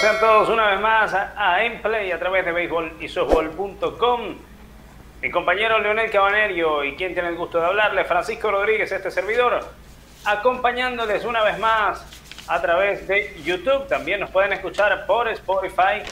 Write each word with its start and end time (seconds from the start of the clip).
Sean 0.00 0.20
todos 0.20 0.50
una 0.50 0.66
vez 0.66 0.80
más 0.80 1.14
a 1.14 1.64
Emplay 1.64 2.12
a 2.12 2.18
través 2.18 2.44
de 2.44 2.52
béisbol 2.52 2.98
y 3.00 3.08
softball.com. 3.08 4.36
Mi 5.22 5.30
compañero 5.30 5.78
Leonel 5.78 6.10
Cabanerio 6.10 6.84
y 6.84 6.96
quien 6.96 7.14
tiene 7.14 7.30
el 7.30 7.36
gusto 7.36 7.58
de 7.58 7.66
hablarle, 7.66 8.04
Francisco 8.04 8.50
Rodríguez, 8.50 8.92
este 8.92 9.10
servidor, 9.10 9.58
acompañándoles 10.26 11.24
una 11.24 11.42
vez 11.42 11.58
más 11.58 12.04
a 12.46 12.60
través 12.60 13.08
de 13.08 13.40
YouTube. 13.42 13.86
También 13.88 14.20
nos 14.20 14.30
pueden 14.30 14.52
escuchar 14.52 15.06
por 15.06 15.28
Spotify 15.28 16.02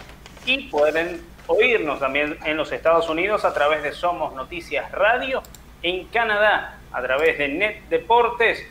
y 0.46 0.68
pueden 0.70 1.22
oírnos 1.46 2.00
también 2.00 2.38
en 2.42 2.56
los 2.56 2.72
Estados 2.72 3.10
Unidos 3.10 3.44
a 3.44 3.52
través 3.52 3.82
de 3.82 3.92
Somos 3.92 4.32
Noticias 4.32 4.90
Radio, 4.92 5.42
en 5.82 6.06
Canadá 6.06 6.78
a 6.90 7.02
través 7.02 7.36
de 7.36 7.48
Net 7.48 7.82
Deportes 7.90 8.66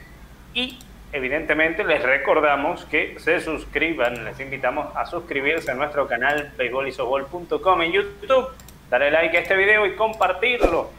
y 0.56 0.80
evidentemente 1.14 1.84
les 1.84 2.02
recordamos 2.02 2.86
que 2.86 3.16
se 3.20 3.40
suscriban, 3.40 4.26
les 4.26 4.40
invitamos 4.40 4.94
a 4.96 5.06
suscribirse 5.06 5.70
a 5.72 5.76
nuestro 5.76 6.08
canal 6.08 6.52
beisbolisofball.com 6.58 7.82
en 7.84 7.92
YouTube, 7.92 8.48
darle 8.90 9.12
like 9.12 9.38
a 9.38 9.42
este 9.42 9.56
video 9.56 9.86
y 9.86 9.96
compartirlo. 9.96 10.90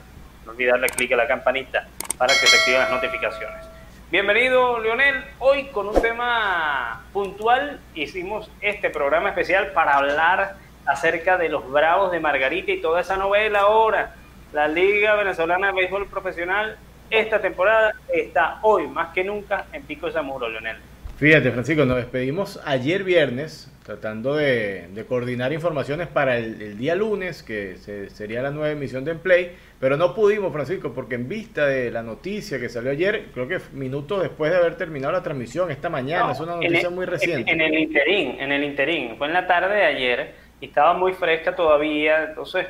No 0.46 0.52
olvidar 0.52 0.74
darle 0.74 0.88
clic 0.91 1.12
a 1.12 1.16
la 1.16 1.27
campanita 1.27 1.88
para 2.16 2.32
que 2.32 2.46
se 2.46 2.56
activen 2.56 2.80
las 2.80 2.91
notificaciones. 2.91 3.66
Bienvenido 4.12 4.78
Leonel, 4.78 5.24
hoy 5.41 5.64
con 5.66 5.88
un 5.88 6.00
tema 6.00 7.02
puntual 7.12 7.80
hicimos 7.96 8.48
este 8.61 8.91
programa 8.91 9.30
especial 9.30 9.72
para 9.72 9.96
hablar 9.96 10.55
acerca 10.86 11.39
de 11.39 11.48
los 11.48 11.69
Bravos 11.69 12.12
de 12.12 12.20
Margarita 12.20 12.70
y 12.70 12.80
toda 12.80 13.00
esa 13.00 13.17
novela 13.17 13.61
ahora, 13.61 14.14
la 14.52 14.69
Liga 14.69 15.17
Venezolana 15.17 15.69
de 15.69 15.72
Béisbol 15.72 16.06
Profesional 16.06 16.78
esta 17.10 17.41
temporada 17.41 17.92
está 18.12 18.58
hoy 18.62 18.86
más 18.88 19.12
que 19.12 19.24
nunca 19.24 19.66
en 19.72 19.83
Pico 19.83 20.06
de 20.06 20.12
Zamuro, 20.12 20.48
Leonel. 20.48 20.77
Fíjate, 21.16 21.52
Francisco, 21.52 21.84
nos 21.84 21.96
despedimos 21.96 22.61
ayer 22.64 23.05
viernes 23.05 23.70
tratando 23.84 24.34
de, 24.34 25.05
coordinar 25.06 25.52
informaciones 25.52 26.08
para 26.08 26.38
el, 26.38 26.78
día 26.78 26.94
lunes, 26.94 27.42
que 27.42 27.77
sería 28.08 28.41
la 28.41 28.50
nueva 28.50 28.70
emisión 28.70 29.05
de 29.05 29.11
Emplay, 29.12 29.52
pero 29.78 29.98
no 29.98 30.14
pudimos, 30.14 30.52
Francisco, 30.52 30.92
porque 30.94 31.16
en 31.16 31.28
vista 31.28 31.66
de 31.66 31.91
la 31.91 32.02
noticia 32.02 32.58
que 32.58 32.70
salió 32.70 32.91
ayer, 32.91 33.27
creo 33.34 33.46
que 33.46 33.58
minutos 33.74 34.22
después 34.22 34.50
de 34.50 34.56
haber 34.56 34.77
terminado 34.77 35.12
la 35.12 35.22
transmisión 35.22 35.70
esta 35.70 35.91
mañana, 35.91 36.33
es 36.33 36.41
una 36.41 36.56
noticia 36.56 36.89
muy 36.89 37.05
reciente. 37.05 37.50
En, 37.50 37.61
el 37.61 37.74
interín, 37.74 38.41
en 38.41 38.52
el 38.52 38.64
interín, 38.64 39.18
fue 39.18 39.27
en 39.27 39.34
la 39.34 39.46
tarde 39.46 39.74
de 39.74 39.84
ayer 39.84 40.34
y 40.62 40.66
estaba 40.66 40.94
muy 40.94 41.12
fresca 41.12 41.55
todavía, 41.55 42.24
entonces 42.24 42.66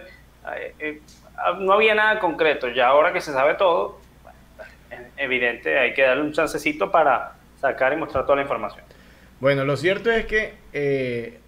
eh, 0.56 0.74
eh, 0.80 1.00
no 1.60 1.74
había 1.74 1.94
nada 1.94 2.18
concreto, 2.18 2.68
ya 2.70 2.88
ahora 2.88 3.12
que 3.12 3.20
se 3.20 3.32
sabe 3.32 3.54
todo, 3.54 4.00
evidente, 5.16 5.78
hay 5.78 5.94
que 5.94 6.02
darle 6.02 6.22
un 6.22 6.32
chancecito 6.32 6.90
para 6.90 7.32
sacar 7.60 7.92
y 7.92 7.96
mostrar 7.96 8.24
toda 8.24 8.36
la 8.36 8.42
información. 8.42 8.84
Bueno, 9.40 9.64
lo 9.64 9.76
cierto 9.76 10.10
es 10.10 10.26
que 10.26 10.54
eh, 10.72 11.38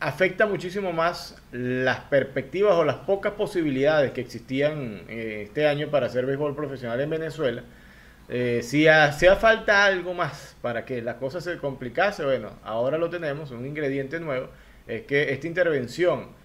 afecta 0.00 0.46
muchísimo 0.46 0.92
más 0.92 1.40
las 1.52 2.00
perspectivas 2.00 2.74
o 2.74 2.84
las 2.84 2.96
pocas 2.96 3.32
posibilidades 3.32 4.12
que 4.12 4.20
existían 4.20 5.02
eh, 5.08 5.42
este 5.46 5.66
año 5.66 5.88
para 5.88 6.06
hacer 6.06 6.26
béisbol 6.26 6.54
profesional 6.54 7.00
en 7.00 7.10
Venezuela. 7.10 7.62
Eh, 8.28 8.60
si 8.62 8.86
hacía 8.88 9.36
falta 9.36 9.84
algo 9.84 10.14
más 10.14 10.56
para 10.60 10.84
que 10.84 11.00
la 11.02 11.16
cosa 11.16 11.40
se 11.40 11.56
complicase, 11.58 12.24
bueno, 12.24 12.50
ahora 12.62 12.98
lo 12.98 13.08
tenemos, 13.10 13.50
un 13.50 13.66
ingrediente 13.66 14.20
nuevo, 14.20 14.48
es 14.86 15.02
que 15.02 15.32
esta 15.32 15.46
intervención 15.46 16.36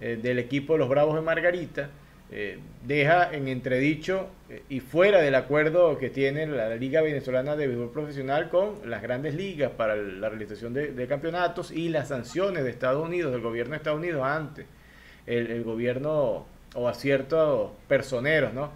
del 0.00 0.38
equipo 0.38 0.72
de 0.72 0.78
los 0.78 0.88
Bravos 0.88 1.14
de 1.14 1.20
Margarita 1.20 1.90
eh, 2.32 2.60
deja 2.86 3.32
en 3.32 3.48
entredicho 3.48 4.28
eh, 4.48 4.62
y 4.68 4.78
fuera 4.78 5.20
del 5.20 5.34
acuerdo 5.34 5.98
que 5.98 6.10
tiene 6.10 6.46
la 6.46 6.76
Liga 6.76 7.02
Venezolana 7.02 7.56
de 7.56 7.66
Béisbol 7.66 7.90
Profesional 7.90 8.48
con 8.48 8.88
las 8.88 9.02
grandes 9.02 9.34
ligas 9.34 9.72
para 9.72 9.96
la 9.96 10.28
realización 10.28 10.72
de, 10.72 11.06
campeonatos 11.08 11.72
y 11.72 11.88
las 11.88 12.06
sanciones 12.06 12.62
de 12.62 12.70
Estados 12.70 13.04
Unidos, 13.04 13.32
del 13.32 13.40
gobierno 13.40 13.72
de 13.72 13.78
Estados 13.78 13.98
Unidos 13.98 14.22
ante 14.24 14.66
el, 15.26 15.64
gobierno 15.64 16.46
o 16.76 16.88
a 16.88 16.94
ciertos 16.94 17.72
personeros 17.88 18.54
¿no? 18.54 18.70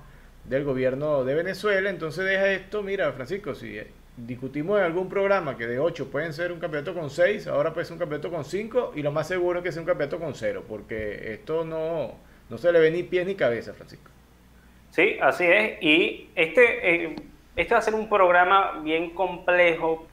del 0.44 0.64
gobierno 0.64 1.22
de 1.22 1.34
Venezuela. 1.36 1.90
Entonces 1.90 2.24
deja 2.24 2.50
esto, 2.50 2.82
mira 2.82 3.12
Francisco, 3.12 3.54
si 3.54 3.78
discutimos 4.16 4.80
en 4.80 4.84
algún 4.84 5.08
programa 5.08 5.56
que 5.56 5.68
de 5.68 5.78
8 5.78 6.10
pueden 6.10 6.32
ser 6.32 6.50
un 6.50 6.58
campeonato 6.58 6.92
con 6.92 7.08
6, 7.08 7.46
ahora 7.46 7.72
puede 7.72 7.84
ser 7.84 7.92
un 7.92 8.00
campeonato 8.00 8.32
con 8.32 8.44
5 8.44 8.94
y 8.96 9.02
lo 9.02 9.12
más 9.12 9.28
seguro 9.28 9.60
es 9.60 9.64
que 9.64 9.70
sea 9.70 9.82
un 9.82 9.86
campeonato 9.86 10.18
con 10.18 10.34
0, 10.34 10.64
porque 10.68 11.34
esto 11.34 11.64
no 11.64 12.33
no 12.48 12.58
se 12.58 12.72
le 12.72 12.80
ve 12.80 12.90
ni 12.90 13.02
pies 13.02 13.26
ni 13.26 13.34
cabeza, 13.34 13.72
Francisco. 13.74 14.10
Sí, 14.90 15.18
así 15.20 15.44
es. 15.44 15.82
Y 15.82 16.28
este, 16.34 17.04
eh, 17.04 17.16
este 17.56 17.74
va 17.74 17.78
a 17.78 17.82
ser 17.82 17.94
un 17.94 18.08
programa 18.08 18.80
bien 18.82 19.10
complejo 19.10 20.06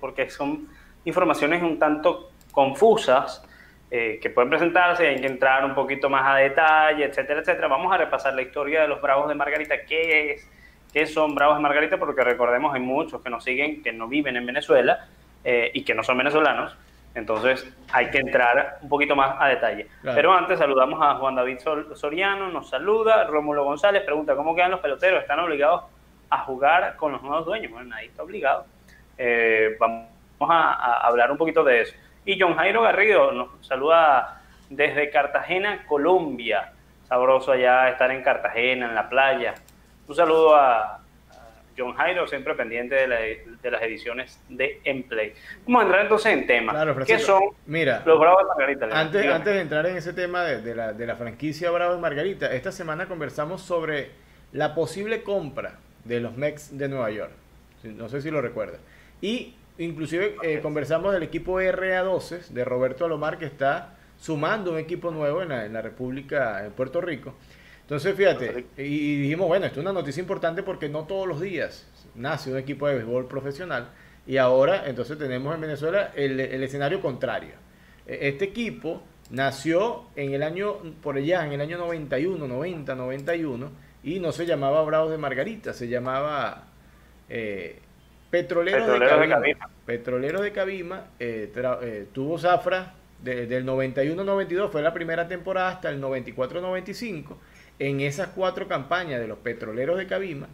porque 0.00 0.30
son 0.30 0.68
informaciones 1.04 1.62
un 1.62 1.78
tanto 1.78 2.30
confusas 2.52 3.42
eh, 3.90 4.18
que 4.20 4.30
pueden 4.30 4.50
presentarse, 4.50 5.06
hay 5.06 5.20
que 5.20 5.26
entrar 5.26 5.64
un 5.64 5.74
poquito 5.74 6.10
más 6.10 6.26
a 6.26 6.36
detalle, 6.36 7.04
etcétera, 7.04 7.40
etcétera. 7.40 7.68
Vamos 7.68 7.92
a 7.92 7.96
repasar 7.98 8.34
la 8.34 8.42
historia 8.42 8.82
de 8.82 8.88
los 8.88 9.00
Bravos 9.00 9.28
de 9.28 9.34
Margarita, 9.34 9.84
qué 9.86 10.32
es, 10.32 10.50
qué 10.92 11.06
son 11.06 11.34
Bravos 11.34 11.56
de 11.56 11.62
Margarita, 11.62 11.96
porque 11.96 12.24
recordemos 12.24 12.74
hay 12.74 12.80
muchos 12.80 13.22
que 13.22 13.30
nos 13.30 13.44
siguen, 13.44 13.82
que 13.82 13.92
no 13.92 14.08
viven 14.08 14.36
en 14.36 14.44
Venezuela 14.44 15.06
eh, 15.44 15.70
y 15.72 15.84
que 15.84 15.94
no 15.94 16.02
son 16.02 16.18
venezolanos. 16.18 16.76
Entonces 17.16 17.66
hay 17.92 18.10
que 18.10 18.18
entrar 18.18 18.78
un 18.82 18.90
poquito 18.90 19.16
más 19.16 19.36
a 19.40 19.48
detalle. 19.48 19.88
Pero 20.02 20.34
antes 20.34 20.58
saludamos 20.58 21.00
a 21.02 21.14
Juan 21.14 21.34
David 21.34 21.58
Soriano, 21.94 22.50
nos 22.50 22.68
saluda, 22.68 23.24
Rómulo 23.24 23.64
González 23.64 24.02
pregunta 24.02 24.36
cómo 24.36 24.54
quedan 24.54 24.72
los 24.72 24.80
peloteros, 24.80 25.22
están 25.22 25.40
obligados 25.40 25.84
a 26.28 26.38
jugar 26.40 26.94
con 26.96 27.12
los 27.12 27.22
nuevos 27.22 27.46
dueños. 27.46 27.72
Bueno, 27.72 27.88
nadie 27.88 28.08
está 28.08 28.22
obligado. 28.22 28.66
Eh, 29.16 29.78
vamos 29.80 30.10
a, 30.40 31.06
hablar 31.06 31.32
un 31.32 31.38
poquito 31.38 31.64
de 31.64 31.80
eso. 31.80 31.94
Y 32.26 32.38
John 32.38 32.54
Jairo 32.54 32.82
Garrido 32.82 33.32
nos 33.32 33.66
saluda 33.66 34.42
desde 34.68 35.08
Cartagena, 35.08 35.86
Colombia. 35.86 36.72
Sabroso 37.04 37.52
allá 37.52 37.88
estar 37.88 38.10
en 38.10 38.22
Cartagena, 38.22 38.88
en 38.90 38.94
la 38.94 39.08
playa. 39.08 39.54
Un 40.06 40.14
saludo 40.14 40.54
a, 40.54 41.00
John 41.76 41.94
Jairo, 41.94 42.26
siempre 42.26 42.54
pendiente 42.54 42.94
de, 42.94 43.70
las 43.70 43.82
ediciones 43.82 44.40
de 44.48 44.80
Emplay. 44.84 45.32
Vamos 45.66 45.82
a 45.82 45.84
entrar 45.84 46.02
entonces 46.02 46.32
en 46.32 46.46
tema. 46.46 46.72
Claro, 46.72 46.96
¿Qué 47.04 47.18
son 47.18 47.42
mira, 47.66 48.02
los 48.06 48.18
Bravos 48.18 48.42
de 48.42 48.48
Margarita? 48.48 49.00
Antes, 49.00 49.26
antes 49.26 49.54
de 49.54 49.60
entrar 49.60 49.86
en 49.86 49.96
ese 49.96 50.12
tema 50.12 50.44
de, 50.44 50.74
la, 50.74 50.92
de 50.92 51.06
la 51.06 51.16
franquicia 51.16 51.70
Bravos 51.70 51.96
de 51.96 52.02
Margarita, 52.02 52.52
esta 52.52 52.72
semana 52.72 53.06
conversamos 53.06 53.62
sobre 53.62 54.10
la 54.52 54.74
posible 54.74 55.22
compra 55.22 55.78
de 56.04 56.20
los 56.20 56.36
Mets 56.36 56.76
de 56.76 56.88
Nueva 56.88 57.10
York. 57.10 57.32
No 57.84 58.08
sé 58.08 58.22
si 58.22 58.30
lo 58.30 58.40
recuerdas. 58.40 58.80
Y 59.20 59.54
inclusive 59.78 60.36
eh, 60.42 60.60
conversamos 60.60 61.12
del 61.12 61.22
equipo 61.22 61.60
RA12 61.60 62.48
de 62.48 62.64
Roberto 62.64 63.04
Alomar 63.04 63.38
que 63.38 63.46
está 63.46 63.94
sumando 64.18 64.72
un 64.72 64.78
equipo 64.78 65.10
nuevo 65.10 65.42
en 65.42 65.50
la, 65.50 65.66
en 65.66 65.72
la 65.72 65.82
República, 65.82 66.62
de 66.62 66.70
Puerto 66.70 67.00
Rico. 67.00 67.34
Entonces, 67.86 68.16
fíjate, 68.16 68.66
y 68.78 69.20
dijimos, 69.20 69.46
bueno, 69.46 69.64
esto 69.64 69.78
es 69.78 69.84
una 69.84 69.92
noticia 69.92 70.20
importante 70.20 70.64
porque 70.64 70.88
no 70.88 71.04
todos 71.04 71.28
los 71.28 71.40
días 71.40 71.86
nace 72.16 72.50
un 72.50 72.58
equipo 72.58 72.88
de 72.88 72.96
béisbol 72.96 73.28
profesional 73.28 73.90
y 74.26 74.38
ahora 74.38 74.88
entonces 74.88 75.16
tenemos 75.16 75.54
en 75.54 75.60
Venezuela 75.60 76.10
el, 76.16 76.40
escenario 76.40 77.00
contrario. 77.00 77.54
E, 78.04 78.26
este 78.26 78.46
equipo 78.46 79.04
nació 79.30 80.06
en 80.16 80.34
el 80.34 80.42
año, 80.42 80.78
por 81.00 81.16
allá, 81.16 81.46
en 81.46 81.52
el 81.52 81.60
año 81.60 81.78
91, 81.78 82.48
90, 82.48 82.94
91, 82.96 83.70
y 84.02 84.18
no 84.18 84.32
se 84.32 84.46
llamaba 84.46 84.82
Bravos 84.82 85.12
de 85.12 85.18
Margarita, 85.18 85.72
se 85.72 85.86
llamaba 85.86 86.64
eh, 87.28 87.78
Petroleros, 88.30 88.98
de 88.98 89.28
Cabima. 89.28 89.70
Petroleros 89.84 90.42
de 90.42 90.50
Cabima, 90.50 91.04
eh, 91.20 91.52
eh, 91.54 92.06
tuvo 92.12 92.36
zafra 92.36 92.94
del 93.22 93.64
91-92, 93.64 94.70
fue 94.70 94.82
la 94.82 94.92
primera 94.92 95.28
temporada 95.28 95.68
hasta 95.68 95.88
el 95.88 96.02
94-95 96.02 97.36
en 97.78 98.00
esas 98.00 98.28
cuatro 98.28 98.68
campañas 98.68 99.20
de 99.20 99.28
los 99.28 99.38
petroleros 99.38 99.98
de 99.98 100.06
Cabima, 100.06 100.48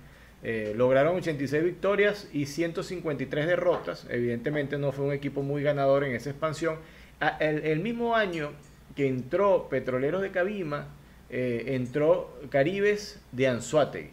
eh, 0.45 0.73
lograron 0.77 1.17
86 1.17 1.63
victorias 1.63 2.29
y 2.33 2.47
153 2.47 3.47
derrotas. 3.47 4.07
Evidentemente 4.11 4.77
no 4.77 4.91
fue 4.91 5.05
un 5.05 5.13
equipo 5.13 5.43
muy 5.43 5.63
ganador 5.63 6.05
en 6.05 6.15
esa 6.15 6.31
expansión. 6.31 6.79
el, 7.39 7.79
mismo 7.79 8.17
año 8.17 8.53
que 8.97 9.07
entró 9.07 9.69
Petroleros 9.69 10.21
de 10.21 10.33
Cabima, 10.33 10.89
eh, 11.31 11.65
entró 11.69 12.37
Caribes 12.51 13.25
de 13.31 13.47
Anzuategui. 13.47 14.11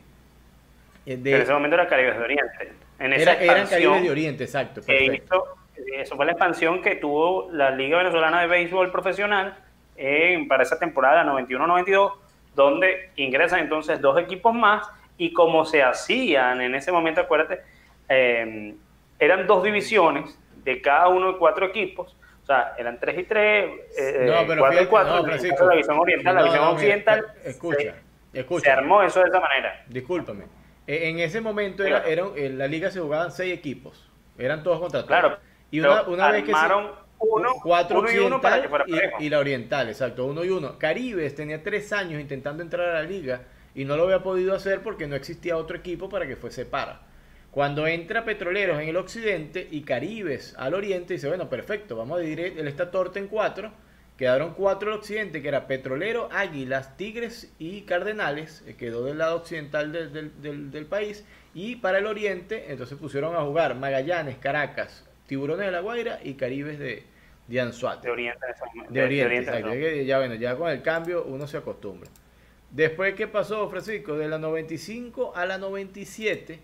Eh, 1.08 1.14
en 1.14 1.28
ese 1.28 1.52
momento 1.52 1.76
era 1.76 1.88
Caribes 1.88 2.16
de 2.16 2.24
Oriente. 2.24 2.72
En 3.00 3.14
esa 3.14 3.34
eran 3.34 3.68
Caribes 3.68 4.04
de 4.04 4.12
Oriente, 4.12 4.44
exacto. 4.44 4.82
eso 4.88 6.16
fue 6.16 6.26
la 6.26 6.34
expansión 6.34 6.84
que 6.84 6.96
tuvo 6.96 7.50
la 7.52 7.72
Liga 7.72 7.98
Venezolana 7.98 8.42
de 8.42 8.48
Béisbol 8.48 8.92
Profesional 8.92 9.58
para 10.48 10.64
esa 10.64 10.78
temporada 10.78 11.26
91-92 11.26 12.14
donde 12.60 13.12
ingresan 13.16 13.62
entonces 13.62 14.02
dos 14.02 14.20
equipos 14.20 14.54
más 14.54 14.86
y 15.18 15.32
como 15.32 15.66
se 15.66 15.82
hacían 15.82 16.62
en 16.62 16.76
ese 16.76 16.92
momento, 16.92 17.22
acuérdate, 17.22 17.62
em, 18.10 18.76
eran 19.18 19.48
dos 19.48 19.64
divisiones 19.64 20.38
de 20.64 20.82
cada 20.82 21.08
uno 21.08 21.32
de 21.32 21.38
cuatro 21.38 21.68
equipos, 21.68 22.18
o 22.44 22.46
sea, 22.46 22.74
eran 22.78 23.00
tres 23.00 23.18
y 23.20 23.24
tres, 23.24 23.70
eh, 23.98 24.26
no, 24.28 24.46
pero 24.46 24.62
cuatro 24.62 24.84
y 24.84 24.86
cuatro, 24.88 25.26
la 25.26 25.76
visión 25.76 26.00
oriental, 26.00 26.36
la 26.36 26.44
visión 26.44 26.64
occidental, 26.66 27.26
escucha, 27.46 27.96
se, 28.34 28.40
escucha. 28.40 28.66
se 28.66 28.72
armó 28.72 29.04
eso 29.04 29.22
de 29.22 29.30
esa 29.30 29.40
manera. 29.40 29.86
Discúlpame, 29.88 30.44
e, 30.86 31.10
en 31.10 31.20
ese 31.20 31.40
momento 31.40 31.84
era, 31.86 32.04
en 32.36 32.58
la 32.58 32.68
liga 32.68 32.92
se 32.92 33.00
jugaban 33.00 33.32
seis 33.32 33.54
equipos, 33.54 34.12
eran 34.38 34.64
todos 34.64 34.82
contra 34.82 35.00
todos. 35.00 35.08
Claro, 35.08 35.38
y 35.72 35.80
una, 35.80 36.02
una 36.02 36.32
vez 36.32 36.44
que 36.44 36.52
armaron 36.52 36.92
uno, 37.20 37.50
cuatro 37.62 38.00
occidental 38.00 38.70
y, 39.20 39.30
la 39.30 39.40
oriental, 39.40 39.90
exacto, 39.90 40.26
uno 40.26 40.44
y 40.44 40.50
uno. 40.50 40.78
Caribes 40.80 41.36
tenía 41.36 41.62
tres 41.64 41.92
años 41.94 42.22
intentando 42.22 42.64
entrar 42.64 42.90
a 42.90 43.02
la 43.02 43.04
liga 43.04 43.42
y 43.76 43.86
no 43.86 43.98
lo 43.98 44.04
había 44.04 44.24
podido 44.24 44.56
hacer 44.56 44.82
porque 44.82 45.08
no 45.08 45.16
existía 45.16 45.58
otro 45.58 45.78
equipo 45.78 46.10
para 46.10 46.28
que 46.28 46.36
fuese 46.36 46.66
para. 46.66 47.02
Cuando 47.52 47.88
entra 47.88 48.26
Petroleros 48.26 48.80
en 48.80 48.90
el 48.90 48.98
occidente 48.98 49.68
y 49.72 49.82
Caribes 49.82 50.54
al 50.58 50.76
oriente, 50.76 51.16
dice, 51.16 51.28
bueno, 51.28 51.50
perfecto, 51.50 51.96
vamos 51.96 52.20
a 52.20 52.22
dividir 52.22 52.58
el 52.58 52.68
esta 52.68 52.92
torta 52.92 53.20
en 53.20 53.28
cuatro. 53.28 53.72
Quedaron 54.18 54.54
cuatro 54.54 54.92
al 54.92 55.00
occidente, 55.00 55.42
que 55.42 55.48
era 55.48 55.66
Petrolero, 55.66 56.30
Águilas, 56.32 56.96
Tigres 56.98 57.52
y 57.58 57.82
Cardenales, 57.82 58.64
eh, 58.68 58.76
quedó 58.76 59.04
del 59.06 59.18
lado 59.18 59.38
occidental 59.38 59.92
del, 59.92 60.86
país. 60.86 61.26
Y 61.54 61.78
para 61.78 62.00
el 62.00 62.06
oriente, 62.06 62.66
entonces 62.70 62.98
pusieron 62.98 63.36
a 63.36 63.42
jugar 63.42 63.76
Magallanes, 63.76 64.38
Caracas, 64.38 65.06
Tiburones 65.26 65.66
de 65.66 65.72
la 65.72 65.80
Guaira 65.80 66.20
y 66.22 66.34
Caribes 66.34 66.78
de, 66.78 67.04
de 67.50 67.60
Anzuate. 67.60 68.08
De 68.08 68.12
Oriente. 68.12 68.46
De, 68.90 69.02
Oriente, 69.02 70.06
Ya, 70.06 70.20
bueno, 70.20 70.36
ya 70.36 70.56
con 70.56 70.70
el 70.70 70.82
cambio 70.82 71.26
uno 71.26 71.48
se 71.48 71.58
acostumbra. 71.58 72.10
Después, 72.70 73.16
¿qué 73.16 73.28
pasó, 73.28 73.68
Francisco? 73.70 74.16
De 74.16 74.28
la 74.28 74.38
95 74.38 75.34
a 75.36 75.46
la 75.48 75.58
97 75.58 76.60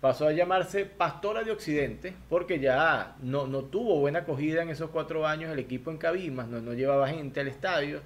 pasó 0.00 0.28
a 0.28 0.32
llamarse 0.32 0.86
Pastora 0.86 1.42
de 1.42 1.50
Occidente 1.50 2.14
porque 2.28 2.60
ya 2.60 3.16
no, 3.22 3.48
no 3.48 3.64
tuvo 3.64 3.98
buena 3.98 4.20
acogida 4.20 4.62
en 4.62 4.70
esos 4.70 4.90
cuatro 4.90 5.26
años 5.26 5.52
el 5.52 5.58
equipo 5.58 5.90
en 5.90 5.98
Cabimas, 5.98 6.46
no, 6.46 6.60
no 6.60 6.72
llevaba 6.72 7.08
gente 7.08 7.40
al 7.40 7.48
estadio, 7.48 8.00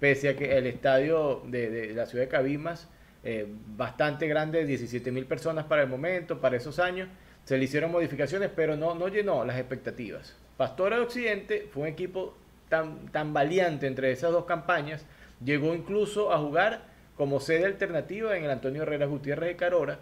pese 0.00 0.30
a 0.30 0.36
que 0.36 0.58
el 0.58 0.66
estadio 0.66 1.42
de, 1.46 1.94
la 1.94 2.06
ciudad 2.06 2.24
de 2.24 2.28
Cabimas, 2.28 2.88
eh, 3.22 3.46
bastante 3.48 4.26
grande, 4.26 4.66
17 4.66 5.10
mil 5.12 5.26
personas 5.26 5.64
para 5.64 5.82
el 5.82 5.88
momento, 5.88 6.40
para 6.40 6.56
esos 6.56 6.80
años, 6.80 7.08
se 7.44 7.56
le 7.56 7.64
hicieron 7.64 7.92
modificaciones, 7.92 8.50
pero 8.54 8.76
no, 8.76 8.94
no 8.96 9.08
llenó 9.08 9.44
las 9.44 9.58
expectativas. 9.58 10.36
Pastora 10.58 10.96
de 10.96 11.02
Occidente 11.02 11.68
fue 11.72 11.84
un 11.84 11.88
equipo 11.88 12.34
tan, 12.68 13.32
valiente 13.32 13.86
entre 13.86 14.10
esas 14.10 14.32
dos 14.32 14.44
campañas, 14.44 15.06
llegó 15.42 15.72
incluso 15.72 16.32
a 16.32 16.38
jugar 16.38 16.82
como 17.16 17.38
sede 17.38 17.64
alternativa 17.64 18.36
en 18.36 18.44
el 18.44 18.50
Antonio 18.50 18.82
Herrera 18.82 19.06
Gutiérrez 19.06 19.50
de 19.50 19.56
Carora, 19.56 20.00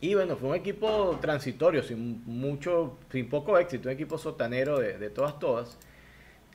y 0.00 0.14
bueno, 0.14 0.36
fue 0.36 0.48
un 0.50 0.54
equipo 0.54 1.18
transitorio, 1.20 1.82
sin 1.82 2.22
mucho, 2.24 2.98
sin 3.12 3.28
poco 3.28 3.58
éxito, 3.58 3.88
un 3.88 3.94
equipo 3.94 4.18
sotanero 4.18 4.78
de, 4.78 5.10
todas, 5.10 5.38
todas. 5.38 5.78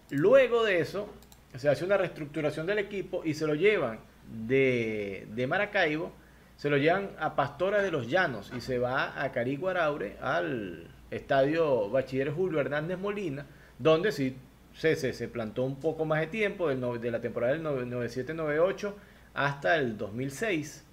Luego 0.10 0.64
de 0.64 0.80
eso, 0.80 1.08
se 1.56 1.70
hace 1.70 1.86
una 1.86 1.98
reestructuración 1.98 2.66
del 2.66 2.80
equipo 2.80 3.24
y 3.24 3.36
se 3.36 3.46
lo 3.46 3.54
llevan 3.54 4.00
de, 4.28 5.46
Maracaibo, 5.48 6.12
se 6.58 6.70
lo 6.70 6.78
llevan 6.78 7.12
a 7.20 7.36
Pastora 7.36 7.84
de 7.84 7.92
los 7.92 8.08
Llanos 8.08 8.52
y 8.56 8.62
se 8.62 8.80
va 8.80 9.22
a 9.22 9.32
Cariguaraure, 9.32 10.18
al 10.22 10.91
estadio 11.12 11.90
Bachiller 11.90 12.32
Julio 12.32 12.60
Hernández 12.60 12.98
Molina, 12.98 13.46
donde 13.78 14.12
sí 14.12 14.36
se, 14.74 14.96
se, 14.96 15.28
plantó 15.28 15.64
un 15.64 15.80
poco 15.80 16.06
más 16.06 16.22
de 16.22 16.28
tiempo, 16.28 16.70
de 16.70 17.12
la 17.12 17.22
temporada 17.22 17.54
del 17.54 17.64
97-98 17.64 18.94
hasta 19.34 19.76
el 19.76 19.98
2006 19.98 20.86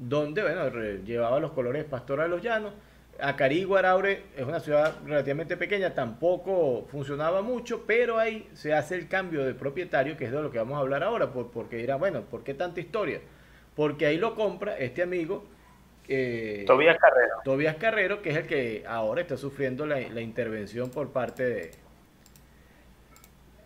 donde 0.00 0.42
bueno, 0.42 0.70
llevaba 1.04 1.38
los 1.38 1.52
colores 1.52 1.84
Pastora 1.84 2.24
de 2.24 2.30
los 2.30 2.42
Llanos. 2.42 2.72
Acarí, 3.20 3.64
Guaraure 3.64 4.22
es 4.34 4.46
una 4.46 4.60
ciudad 4.60 4.94
relativamente 5.04 5.58
pequeña, 5.58 5.94
tampoco 5.94 6.86
funcionaba 6.90 7.42
mucho, 7.42 7.84
pero 7.86 8.18
ahí 8.18 8.48
se 8.54 8.72
hace 8.72 8.94
el 8.94 9.08
cambio 9.08 9.44
de 9.44 9.52
propietario, 9.52 10.16
que 10.16 10.24
es 10.24 10.32
de 10.32 10.40
lo 10.40 10.50
que 10.50 10.56
vamos 10.56 10.78
a 10.78 10.80
hablar 10.80 11.04
ahora, 11.04 11.30
por, 11.30 11.50
porque 11.50 11.76
dirá, 11.76 11.96
bueno, 11.96 12.22
¿por 12.22 12.42
qué 12.42 12.54
tanta 12.54 12.80
historia? 12.80 13.20
Porque 13.76 14.06
ahí 14.06 14.16
lo 14.16 14.34
compra 14.34 14.78
este 14.78 15.02
amigo. 15.02 15.44
Eh, 16.12 16.64
Tobías 16.66 16.98
Carrero. 16.98 17.34
Tobías 17.44 17.76
Carrero, 17.76 18.20
que 18.20 18.30
es 18.30 18.36
el 18.36 18.46
que 18.46 18.84
ahora 18.86 19.20
está 19.20 19.36
sufriendo 19.36 19.86
la 19.86 20.20
intervención 20.20 20.90
por 20.90 21.12
parte 21.12 21.70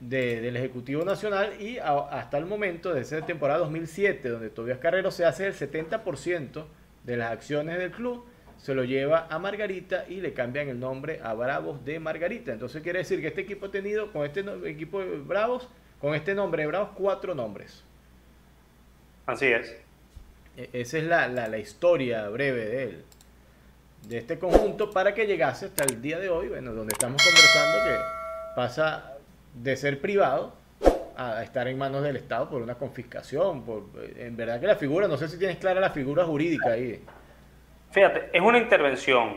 de, 0.01 0.41
del 0.41 0.57
Ejecutivo 0.57 1.05
Nacional 1.05 1.61
y 1.61 1.79
hasta 1.79 2.39
el 2.39 2.47
momento, 2.47 2.93
desde 2.93 3.17
esa 3.17 3.27
temporada 3.27 3.61
2007, 3.61 4.29
donde 4.29 4.51
Tobias 4.51 4.79
Carrero 4.79 5.11
se 5.11 5.25
hace 5.25 5.47
el 5.47 5.55
70% 5.55 6.65
de 7.05 7.17
las 7.17 7.33
acciones 7.33 7.79
del 7.79 7.91
club, 7.91 8.25
se 8.59 8.75
lo 8.75 8.85
lleva 8.85 9.27
a 9.31 9.39
Margarita 9.39 10.05
y 10.09 10.21
le 10.21 10.33
cambian 10.33 10.69
el 10.69 10.79
nombre 10.79 11.21
a 11.23 11.35
Bravos 11.35 11.85
de 11.85 11.99
Margarita. 11.99 12.53
Entonces 12.53 12.83
quiere 12.83 13.01
decir 13.01 13.21
que 13.21 13.29
este 13.29 13.43
equipo 13.43 13.67
ha 13.67 13.71
tenido, 13.71 14.13
con 14.13 14.25
este 14.25 14.45
equipo 14.69 15.01
de 15.01 15.19
Bravos, 15.19 15.69
con 16.01 16.15
este 16.15 16.35
nombre 16.35 16.63
de 16.63 16.69
Bravos, 16.69 16.91
cuatro 16.95 17.35
nombres. 17.35 17.85
Así 19.27 19.47
es. 19.47 19.75
E, 20.57 20.71
esa 20.73 20.99
es 20.99 21.05
la, 21.05 21.29
la, 21.29 21.59
historia 21.59 22.29
breve 22.29 22.65
de 22.65 22.83
él, 22.85 23.05
de 24.09 24.19
este 24.19 24.39
conjunto, 24.39 24.91
para 24.91 25.15
que 25.15 25.27
llegase 25.27 25.67
hasta 25.67 25.85
el 25.85 26.01
día 26.01 26.19
de 26.19 26.29
hoy, 26.29 26.49
bueno, 26.49 26.73
donde 26.73 26.93
estamos 26.93 27.23
conversando 27.23 27.85
que 27.85 27.97
pasa 28.55 29.15
de 29.55 29.77
ser 29.77 30.01
privado 30.01 30.53
a 31.17 31.43
estar 31.43 31.69
en 31.69 31.79
manos 31.79 32.03
del 32.03 32.17
Estado 32.17 32.49
por 32.49 32.63
una 32.63 32.75
confiscación. 32.75 33.65
Por, 33.65 33.85
en 34.17 34.37
verdad 34.37 34.61
que 34.61 34.67
la 34.67 34.77
figura, 34.77 35.09
no 35.09 35.17
sé 35.17 35.29
si 35.29 35.39
tienes 35.39 35.59
clara 35.59 35.81
la 35.81 35.91
figura 35.91 36.25
jurídica 36.25 36.71
ahí. 36.71 37.03
Fíjate, 37.93 38.31
es 38.33 38.43
una 38.43 38.59
intervención, 38.59 39.37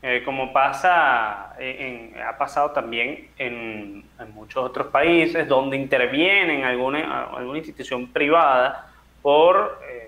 eh, 0.00 0.22
como 0.24 0.52
pasa, 0.52 1.54
en, 1.58 2.14
ha 2.20 2.36
pasado 2.38 2.70
también 2.70 3.30
en, 3.36 4.04
muchos 4.32 4.64
otros 4.64 4.88
países, 4.88 5.48
donde 5.48 5.76
intervienen 5.76 6.64
alguna, 6.64 7.24
alguna 7.24 7.58
institución 7.58 8.12
privada 8.12 8.92
por 9.22 9.80
eh, 9.90 10.05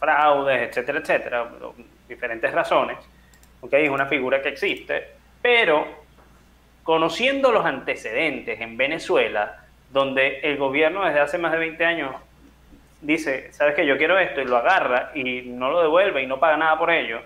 fraudes, 0.00 0.70
etcétera, 0.70 0.98
etcétera, 0.98 1.48
diferentes 2.08 2.50
razones. 2.52 2.96
Okay, 3.60 3.84
es 3.84 3.90
una 3.90 4.06
figura 4.06 4.40
que 4.40 4.48
existe, 4.48 5.06
pero 5.42 5.86
conociendo 6.82 7.52
los 7.52 7.64
antecedentes 7.64 8.60
en 8.60 8.76
Venezuela, 8.76 9.64
donde 9.92 10.40
el 10.40 10.56
gobierno 10.56 11.04
desde 11.04 11.20
hace 11.20 11.38
más 11.38 11.52
de 11.52 11.58
20 11.58 11.84
años 11.84 12.16
dice, 13.02 13.52
sabes 13.52 13.74
que 13.74 13.86
yo 13.86 13.98
quiero 13.98 14.18
esto 14.18 14.40
y 14.40 14.44
lo 14.46 14.56
agarra 14.56 15.12
y 15.14 15.42
no 15.42 15.70
lo 15.70 15.82
devuelve 15.82 16.22
y 16.22 16.26
no 16.26 16.40
paga 16.40 16.56
nada 16.56 16.78
por 16.78 16.90
ello, 16.90 17.20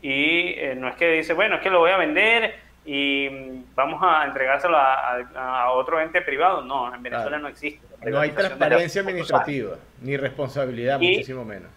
y 0.00 0.54
eh, 0.56 0.74
no 0.76 0.88
es 0.88 0.96
que 0.96 1.12
dice, 1.12 1.34
bueno, 1.34 1.56
es 1.56 1.60
que 1.60 1.70
lo 1.70 1.80
voy 1.80 1.90
a 1.90 1.96
vender 1.98 2.54
y 2.84 3.28
mm, 3.30 3.74
vamos 3.74 4.00
a 4.02 4.24
entregárselo 4.24 4.76
a, 4.76 5.70
otro 5.72 6.00
ente 6.00 6.22
privado, 6.22 6.62
no, 6.62 6.94
en 6.94 7.02
Venezuela 7.02 7.38
no 7.38 7.48
existe. 7.48 7.86
No 8.04 8.18
hay 8.18 8.30
transparencia 8.30 9.02
administrativa, 9.02 9.76
ni 10.00 10.16
responsabilidad, 10.16 10.98
muchísimo 10.98 11.44
menos. 11.44 11.70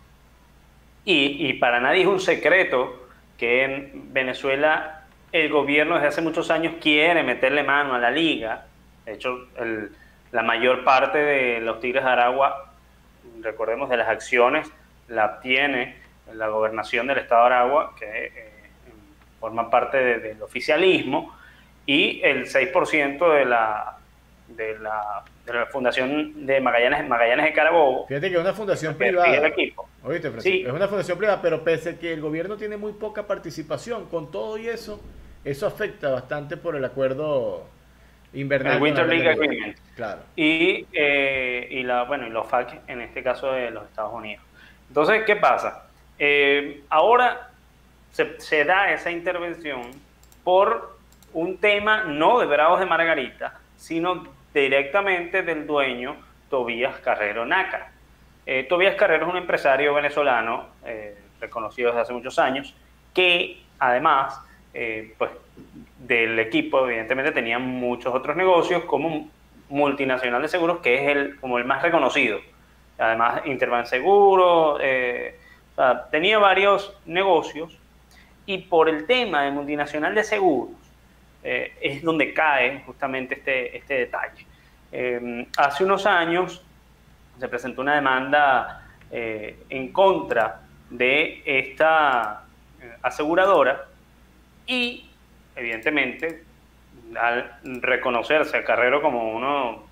Y, 1.06 1.48
y 1.48 1.54
para 1.54 1.80
nadie 1.80 2.02
es 2.02 2.08
un 2.08 2.20
secreto 2.20 3.08
que 3.38 3.64
en 3.64 4.14
Venezuela 4.14 5.04
el 5.32 5.50
gobierno 5.50 5.96
desde 5.96 6.08
hace 6.08 6.22
muchos 6.22 6.50
años 6.50 6.76
quiere 6.82 7.24
meterle 7.24 7.64
mano 7.64 7.94
a 7.94 8.00
la 8.00 8.10
liga. 8.10 8.66
De 9.06 9.14
hecho, 9.14 9.48
la 10.32 10.42
mayor 10.42 10.84
parte 10.84 11.18
de 11.18 11.62
los 11.62 11.80
Tigres 11.80 12.04
de 12.04 12.10
Aragua, 12.10 12.74
recordemos 13.42 13.90
de 13.90 13.98
las 13.98 14.08
acciones, 14.08 14.72
la 15.08 15.26
obtiene 15.26 15.98
la 16.34 16.48
gobernación 16.48 17.08
del 17.08 17.20
Estado 17.20 17.42
de 17.42 17.54
Aragua, 17.54 17.94
que 18.00 18.26
eh, 18.26 18.52
forma 19.40 19.70
parte 19.70 20.20
del 20.20 20.42
oficialismo, 20.42 21.36
y 21.86 22.22
el 22.24 22.48
6% 22.48 23.34
de 23.34 23.46
la, 23.46 23.98
de 24.48 24.80
la, 24.80 25.24
de 25.46 25.54
la 25.54 25.66
Fundación 25.68 26.46
de 26.46 26.60
Magallanes, 26.62 27.08
Magallanes 27.08 27.46
de 27.46 27.54
Carabobo. 27.54 28.08
Fíjate 28.08 28.30
que 28.30 28.36
es 28.36 28.42
una 28.42 28.54
fundación 28.54 28.96
privada. 28.96 29.54
Oíste, 30.06 30.32
Es 30.66 30.72
una 30.72 30.88
fundación 30.88 31.18
privada, 31.18 31.42
pero 31.42 31.64
pese 31.64 31.92
a 31.92 32.00
que 32.00 32.14
el 32.14 32.22
gobierno 32.22 32.58
tiene 32.58 32.78
muy 32.78 32.94
poca 32.94 33.26
participación, 33.26 34.06
con 34.06 34.30
todo 34.30 34.58
y 34.58 34.68
eso, 34.68 35.02
eso 35.44 35.66
afecta 35.66 36.10
bastante 36.10 36.58
por 36.58 36.76
el 36.76 36.86
acuerdo 36.86 37.66
invernal. 38.34 38.76
El 38.76 38.84
Winter 38.84 39.08
League 39.08 39.28
Agreement. 39.28 39.78
Claro. 39.96 40.22
Y, 40.36 40.86
eh, 40.94 41.68
y, 41.72 41.82
la, 41.82 42.04
bueno, 42.04 42.28
y 42.28 42.30
los 42.30 42.48
FAC, 42.48 42.82
en 42.88 43.02
este 43.02 43.24
caso 43.24 43.52
de 43.52 43.72
los 43.72 43.86
Estados 43.86 44.14
Unidos. 44.14 44.44
Entonces, 44.90 45.24
¿qué 45.26 45.38
pasa? 45.38 45.88
Eh, 46.20 46.84
ahora 46.90 47.50
se, 48.12 48.40
se, 48.40 48.64
da 48.64 48.92
esa 48.94 49.10
intervención 49.10 49.90
por 50.44 50.98
un 51.34 51.58
tema 51.58 52.04
no 52.04 52.40
de 52.40 52.46
Bravos 52.46 52.80
de 52.80 52.86
Margarita, 52.86 53.60
sino 53.76 54.24
directamente 54.54 55.42
del 55.42 55.66
dueño 55.66 56.16
Tobías 56.50 56.98
Carrero 57.00 57.44
Naca. 57.46 57.92
Eh, 58.46 58.66
Tobías 58.70 58.96
Carrero 58.96 59.26
es 59.26 59.32
un 59.32 59.38
empresario 59.38 59.94
venezolano 59.94 60.68
reconocido 61.40 61.90
desde 61.90 62.02
hace 62.02 62.14
muchos 62.14 62.38
años 62.40 62.74
que 63.14 63.62
además 63.80 64.40
eh, 64.78 65.14
pues 65.18 65.32
del 66.00 66.38
equipo, 66.38 66.86
evidentemente 66.86 67.32
tenía 67.32 67.58
muchos 67.58 68.14
otros 68.14 68.36
negocios 68.36 68.84
como 68.84 69.30
multinacional 69.70 70.42
de 70.42 70.50
seguros, 70.50 70.80
que 70.80 70.96
es 70.96 71.16
el, 71.16 71.40
como 71.40 71.58
el 71.58 71.64
más 71.64 71.82
reconocido. 71.82 72.40
Además, 73.00 73.42
Interbank 73.46 73.86
Seguro, 73.86 74.78
eh, 74.82 75.40
tenía 76.12 76.40
varios 76.40 76.94
negocios 77.06 77.78
y 78.46 78.60
por 78.60 78.90
el 78.90 79.08
tema 79.08 79.44
de 79.44 79.52
multinacional 79.52 80.14
de 80.14 80.24
seguros 80.26 80.76
eh, 81.42 81.74
es 81.82 82.04
donde 82.04 82.34
cae 82.34 82.84
justamente 82.86 83.36
este, 83.36 83.78
este 83.78 83.94
detalle. 83.94 84.46
hace 85.58 85.84
unos 85.86 86.06
años 86.06 86.64
se 87.40 87.48
presentó 87.48 87.82
una 87.82 87.96
demanda 87.96 88.82
en 89.12 89.92
contra 89.94 90.62
de 90.90 91.42
esta 91.46 92.44
aseguradora 93.02 93.86
y 94.66 95.10
evidentemente 95.56 96.44
al 97.20 97.60
reconocerse 97.82 98.58
a 98.58 98.64
Carrero 98.64 99.02
como 99.02 99.32
uno, 99.32 99.84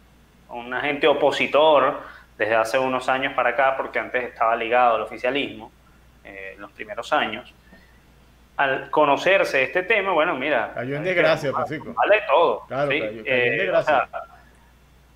un 0.49 0.73
agente 0.73 1.07
opositor 1.07 2.01
desde 2.37 2.55
hace 2.55 2.79
unos 2.79 3.07
años 3.09 3.33
para 3.33 3.51
acá, 3.51 3.77
porque 3.77 3.99
antes 3.99 4.23
estaba 4.23 4.55
ligado 4.55 4.95
al 4.95 5.01
oficialismo, 5.01 5.71
eh, 6.23 6.53
en 6.55 6.61
los 6.61 6.71
primeros 6.71 7.13
años, 7.13 7.53
al 8.57 8.89
conocerse 8.89 9.63
este 9.63 9.83
tema, 9.83 10.11
bueno, 10.11 10.35
mira. 10.35 10.71
Cayó 10.73 10.97
en 10.97 11.03
desgracia, 11.03 11.51
Francisco. 11.51 11.93
Vale 11.93 12.23
todo. 12.27 12.65
Claro, 12.67 12.91
eh, 12.91 13.71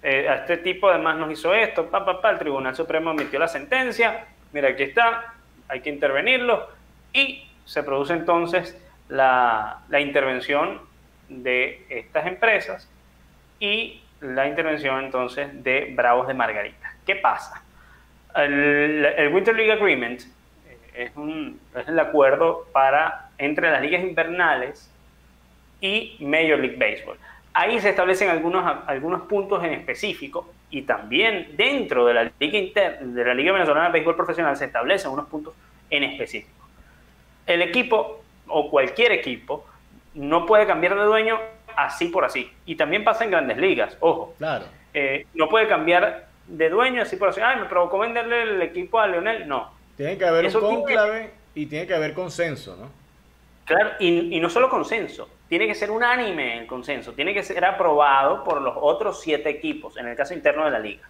eh, 0.03 0.27
a 0.29 0.35
este 0.35 0.57
tipo 0.57 0.89
además 0.89 1.17
nos 1.17 1.31
hizo 1.31 1.53
esto, 1.53 1.89
pa, 1.89 2.21
pa, 2.21 2.29
el 2.29 2.39
Tribunal 2.39 2.75
Supremo 2.75 3.11
emitió 3.11 3.39
la 3.39 3.47
sentencia, 3.47 4.25
mira, 4.53 4.69
aquí 4.69 4.83
está, 4.83 5.33
hay 5.67 5.81
que 5.81 5.89
intervenirlo, 5.89 6.67
y 7.13 7.47
se 7.65 7.83
produce 7.83 8.13
entonces 8.13 8.79
la, 9.09 9.79
la 9.89 9.99
intervención 9.99 10.81
de 11.29 11.85
estas 11.89 12.27
empresas 12.27 12.89
y 13.59 14.01
la 14.21 14.47
intervención 14.47 15.03
entonces 15.03 15.63
de 15.63 15.93
Bravos 15.95 16.27
de 16.27 16.33
Margarita. 16.33 16.93
¿Qué 17.05 17.15
pasa? 17.15 17.61
El, 18.35 19.29
Winter 19.33 19.55
League 19.55 19.71
Agreement 19.71 20.21
eh, 20.21 20.77
es, 20.95 21.15
un, 21.15 21.59
es 21.75 21.87
el 21.87 21.99
acuerdo 21.99 22.67
para, 22.71 23.29
entre 23.37 23.71
las 23.71 23.81
ligas 23.81 24.01
invernales 24.01 24.91
y 25.81 26.17
Major 26.19 26.59
League 26.59 26.77
Baseball. 26.77 27.17
Ahí 27.59 27.81
se 27.81 27.89
establecen 27.89 28.29
algunos, 28.29 28.63
algunos 28.85 29.23
puntos 29.23 29.63
en 29.63 29.73
específico 29.73 30.53
y 30.69 30.83
también 30.83 31.55
dentro 31.57 32.05
de 32.05 32.13
la 32.13 32.31
Liga, 32.39 32.59
Inter, 32.59 32.99
de 32.99 33.25
la 33.25 33.33
Liga 33.33 33.51
Venezolana 33.51 33.87
de 33.87 33.93
Béisbol 33.93 34.15
Profesional 34.15 34.55
se 34.55 34.65
establecen 34.65 35.09
unos 35.09 35.25
puntos 35.25 35.55
en 35.89 36.03
específico. 36.03 36.67
El 37.47 37.63
equipo 37.63 38.23
o 38.47 38.69
cualquier 38.69 39.11
equipo 39.11 39.65
no 40.13 40.45
puede 40.45 40.67
cambiar 40.67 40.99
de 40.99 41.03
dueño 41.05 41.39
así 41.75 42.09
por 42.09 42.25
así. 42.25 42.47
Y 42.67 42.75
también 42.75 43.03
pasa 43.03 43.23
en 43.23 43.31
grandes 43.31 43.57
ligas, 43.57 43.97
ojo. 44.01 44.35
Claro. 44.37 44.65
Eh, 44.93 45.25
no 45.33 45.49
puede 45.49 45.67
cambiar 45.67 46.27
de 46.45 46.69
dueño 46.69 47.01
así 47.01 47.15
por 47.15 47.29
así. 47.29 47.41
Ay, 47.41 47.59
me 47.59 47.65
provocó 47.65 47.97
venderle 47.97 48.43
el 48.43 48.61
equipo 48.61 48.99
a 48.99 49.07
Leonel. 49.07 49.47
No. 49.47 49.71
Tiene 49.95 50.15
que 50.15 50.25
haber 50.25 50.45
un 50.45 50.61
conclave 50.61 51.31
y 51.55 51.65
tiene 51.65 51.87
que 51.87 51.95
haber 51.95 52.13
consenso, 52.13 52.77
¿no? 52.77 52.91
Claro, 53.65 53.93
y, 53.99 54.37
y 54.37 54.39
no 54.39 54.47
solo 54.47 54.69
consenso, 54.69 55.27
tiene 55.47 55.67
que 55.67 55.75
ser 55.75 55.91
unánime 55.91 56.59
el 56.59 56.67
consenso, 56.67 57.13
tiene 57.13 57.33
que 57.33 57.43
ser 57.43 57.63
aprobado 57.63 58.43
por 58.43 58.61
los 58.61 58.73
otros 58.79 59.21
siete 59.21 59.49
equipos, 59.49 59.97
en 59.97 60.07
el 60.07 60.15
caso 60.15 60.33
interno 60.33 60.65
de 60.65 60.71
la 60.71 60.79
liga. 60.79 61.07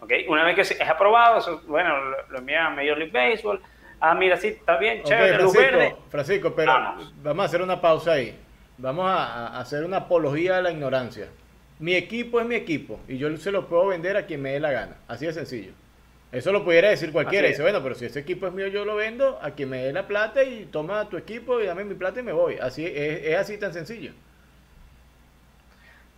¿Okay? 0.00 0.26
Una 0.28 0.44
vez 0.44 0.54
que 0.54 0.62
es 0.62 0.88
aprobado, 0.88 1.60
bueno, 1.66 1.94
lo, 2.30 2.38
envía 2.38 2.66
a 2.66 2.70
Major 2.70 2.98
League 2.98 3.12
Baseball. 3.12 3.60
Ah, 4.00 4.14
mira, 4.14 4.36
sí, 4.38 4.48
está 4.48 4.78
bien, 4.78 5.02
chévere, 5.02 5.38
Francisco, 5.38 6.02
Francisco, 6.08 6.54
pero 6.56 6.72
vamos. 7.22 7.42
a 7.42 7.46
hacer 7.46 7.62
una 7.62 7.80
pausa 7.80 8.12
ahí. 8.12 8.36
Vamos 8.78 9.06
a, 9.06 9.58
hacer 9.60 9.84
una 9.84 9.98
apología 9.98 10.56
a 10.56 10.62
la 10.62 10.72
ignorancia. 10.72 11.28
Mi 11.78 11.94
equipo 11.94 12.40
es 12.40 12.46
mi 12.46 12.54
equipo 12.54 12.98
y 13.08 13.18
yo 13.18 13.34
se 13.36 13.52
lo 13.52 13.68
puedo 13.68 13.88
vender 13.88 14.16
a 14.16 14.24
quien 14.24 14.40
me 14.40 14.52
dé 14.52 14.60
la 14.60 14.72
gana. 14.72 14.96
Así 15.06 15.26
de 15.26 15.34
sencillo. 15.34 15.72
Eso 16.32 16.52
lo 16.52 16.64
pudiera 16.64 16.90
decir 16.90 17.12
cualquiera. 17.12 17.48
Dice, 17.48 17.62
bueno, 17.62 17.82
pero 17.82 17.94
si 17.94 18.04
ese 18.04 18.20
equipo 18.20 18.46
es 18.46 18.52
mío, 18.52 18.68
yo 18.68 18.84
lo 18.84 18.94
vendo 18.94 19.38
a 19.42 19.50
quien 19.50 19.68
me 19.68 19.78
dé 19.78 19.92
la 19.92 20.06
plata 20.06 20.44
y 20.44 20.66
toma 20.66 21.08
tu 21.08 21.16
equipo 21.16 21.60
y 21.60 21.66
dame 21.66 21.84
mi 21.84 21.94
plata 21.94 22.20
y 22.20 22.22
me 22.22 22.32
voy. 22.32 22.56
Así 22.60 22.86
es, 22.86 23.36
así 23.36 23.58
tan 23.58 23.72
sencillo. 23.72 24.12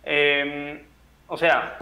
Em, 0.03 0.83
o 1.27 1.37
sea, 1.37 1.79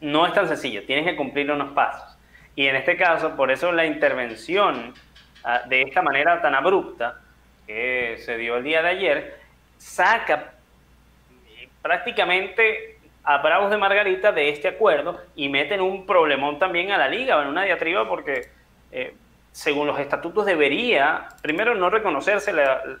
no 0.00 0.26
es 0.26 0.32
tan 0.32 0.48
sencillo. 0.48 0.84
Tienes 0.84 1.04
que 1.04 1.14
cumplir 1.14 1.50
unos 1.50 1.72
pasos. 1.74 2.16
Y 2.56 2.66
en 2.66 2.74
este 2.74 2.96
caso, 2.96 3.36
por 3.36 3.52
eso 3.52 3.70
la 3.70 3.86
intervención 3.86 4.92
ah, 5.44 5.62
de 5.68 5.82
esta 5.82 6.02
manera 6.02 6.42
tan 6.42 6.56
abrupta 6.56 7.20
que 7.68 8.16
se 8.24 8.36
dio 8.36 8.56
el 8.56 8.64
día 8.64 8.82
de 8.82 8.88
ayer, 8.88 9.38
saca 9.76 10.54
prácticamente 11.82 12.97
a 13.24 13.38
Bravos 13.38 13.70
de 13.70 13.76
Margarita 13.76 14.32
de 14.32 14.48
este 14.48 14.68
acuerdo 14.68 15.20
y 15.34 15.48
meten 15.48 15.80
un 15.80 16.06
problemón 16.06 16.58
también 16.58 16.92
a 16.92 16.98
la 16.98 17.08
liga, 17.08 17.40
en 17.42 17.48
una 17.48 17.64
diatriba 17.64 18.08
porque 18.08 18.48
eh, 18.90 19.14
según 19.52 19.86
los 19.86 19.98
estatutos 19.98 20.46
debería 20.46 21.28
primero 21.42 21.74
no 21.74 21.90
reconocerse 21.90 22.52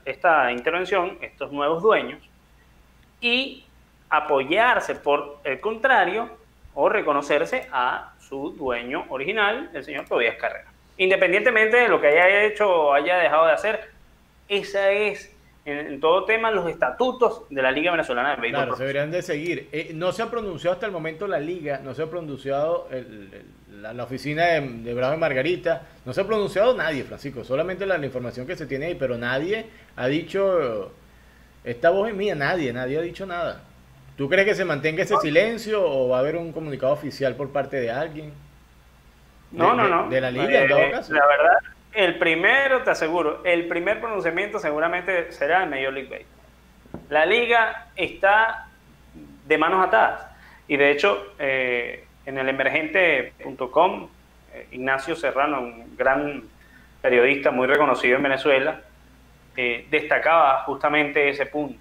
esta 0.04 0.52
intervención, 0.52 1.18
estos 1.20 1.52
nuevos 1.52 1.82
dueños, 1.82 2.20
y 3.20 3.64
apoyarse 4.10 4.94
por 4.96 5.38
el 5.44 5.60
contrario 5.60 6.30
o 6.74 6.88
reconocerse 6.88 7.68
a 7.72 8.12
su 8.18 8.50
dueño 8.50 9.06
original, 9.08 9.70
el 9.72 9.84
señor 9.84 10.06
Tobias 10.06 10.36
Carrera. 10.36 10.70
Independientemente 10.96 11.76
de 11.76 11.88
lo 11.88 12.00
que 12.00 12.08
haya 12.08 12.44
hecho 12.44 12.68
o 12.68 12.92
haya 12.92 13.18
dejado 13.18 13.46
de 13.46 13.52
hacer, 13.52 13.90
esa 14.48 14.90
es 14.90 15.34
en, 15.68 16.00
todo 16.00 16.24
tema 16.24 16.50
los 16.50 16.68
estatutos 16.68 17.42
de 17.50 17.62
la 17.62 17.70
Liga 17.70 17.90
Venezolana 17.90 18.34
de 18.34 18.40
Béisbol. 18.40 18.60
Claro, 18.62 18.76
se 18.76 18.82
deberían 18.82 19.10
de 19.10 19.22
seguir. 19.22 19.68
Eh, 19.72 19.92
no 19.94 20.12
se 20.12 20.22
ha 20.22 20.30
pronunciado 20.30 20.74
hasta 20.74 20.86
el 20.86 20.92
momento 20.92 21.26
la 21.26 21.38
Liga, 21.38 21.80
no 21.82 21.94
se 21.94 22.02
ha 22.02 22.06
pronunciado 22.06 22.88
la, 23.70 24.02
oficina 24.02 24.44
de, 24.44 24.94
Bravo 24.94 25.14
y 25.14 25.18
Margarita, 25.18 25.82
no 26.04 26.12
se 26.12 26.20
ha 26.20 26.26
pronunciado 26.26 26.74
nadie, 26.76 27.04
Francisco, 27.04 27.44
solamente 27.44 27.86
la, 27.86 27.96
información 28.04 28.46
que 28.46 28.56
se 28.56 28.66
tiene 28.66 28.86
ahí, 28.86 28.94
pero 28.94 29.16
nadie 29.18 29.66
ha 29.96 30.06
dicho, 30.06 30.92
esta 31.64 31.90
voz 31.90 32.08
es 32.08 32.14
mía, 32.14 32.34
nadie, 32.34 32.72
nadie 32.72 32.98
ha 32.98 33.02
dicho 33.02 33.26
nada. 33.26 33.62
¿Tú 34.16 34.28
crees 34.28 34.46
que 34.46 34.54
se 34.54 34.64
mantenga 34.64 35.04
ese 35.04 35.16
silencio 35.18 35.80
o 35.80 36.08
va 36.08 36.16
a 36.16 36.20
haber 36.20 36.36
un 36.36 36.52
comunicado 36.52 36.92
oficial 36.92 37.36
por 37.36 37.50
parte 37.52 37.80
de 37.80 37.90
alguien? 37.90 38.32
No, 39.52 39.74
no, 39.74 39.88
no. 39.88 40.08
De 40.08 40.20
la 40.20 40.30
liga, 40.30 40.62
en 40.62 40.68
todo 40.68 40.78
eh, 40.78 40.90
caso. 40.90 41.14
La 41.14 41.26
verdad, 41.26 41.58
el 41.98 42.16
primero, 42.16 42.84
te 42.84 42.90
aseguro, 42.90 43.40
el 43.44 43.66
primer 43.66 43.98
pronunciamiento 43.98 44.60
seguramente 44.60 45.32
será 45.32 45.64
el 45.64 45.68
Major 45.68 45.92
League 45.92 46.08
Baseball. 46.08 47.08
La 47.10 47.26
liga 47.26 47.88
está 47.96 48.68
de 49.44 49.58
manos 49.58 49.84
atadas. 49.84 50.24
Y 50.68 50.76
de 50.76 50.92
hecho, 50.92 51.32
eh, 51.40 52.04
en 52.24 52.38
el 52.38 52.48
emergente.com, 52.48 54.08
eh, 54.54 54.68
Ignacio 54.70 55.16
Serrano, 55.16 55.60
un 55.60 55.96
gran 55.96 56.44
periodista 57.02 57.50
muy 57.50 57.66
reconocido 57.66 58.16
en 58.16 58.22
Venezuela, 58.22 58.80
eh, 59.56 59.88
destacaba 59.90 60.62
justamente 60.66 61.28
ese 61.28 61.46
punto. 61.46 61.80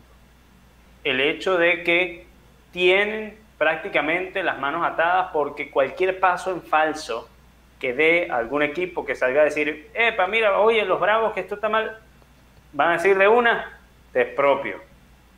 El 1.04 1.22
hecho 1.22 1.60
de 1.60 1.84
que 1.84 2.26
tienen 2.72 3.38
prácticamente 3.60 4.42
las 4.42 4.58
manos 4.58 4.84
atadas 4.84 5.28
porque 5.32 5.70
cualquier 5.70 6.20
paso 6.20 6.52
en 6.52 6.64
falso 6.64 7.30
que 7.80 7.94
dé 7.94 8.28
algún 8.32 8.64
equipo 8.64 9.06
que 9.06 9.16
salga 9.16 9.42
a 9.42 9.46
decir, 9.46 9.90
epa, 9.94 10.28
mira, 10.28 10.60
oye, 10.60 10.84
los 10.86 11.00
bravos, 11.00 11.34
que 11.34 11.42
esto 11.42 11.56
está 11.56 11.70
mal, 11.70 11.98
van 12.74 12.90
a 12.90 12.94
decir 12.94 13.18
de 13.18 13.28
una, 13.28 13.80
te 14.12 14.26
propio, 14.26 14.82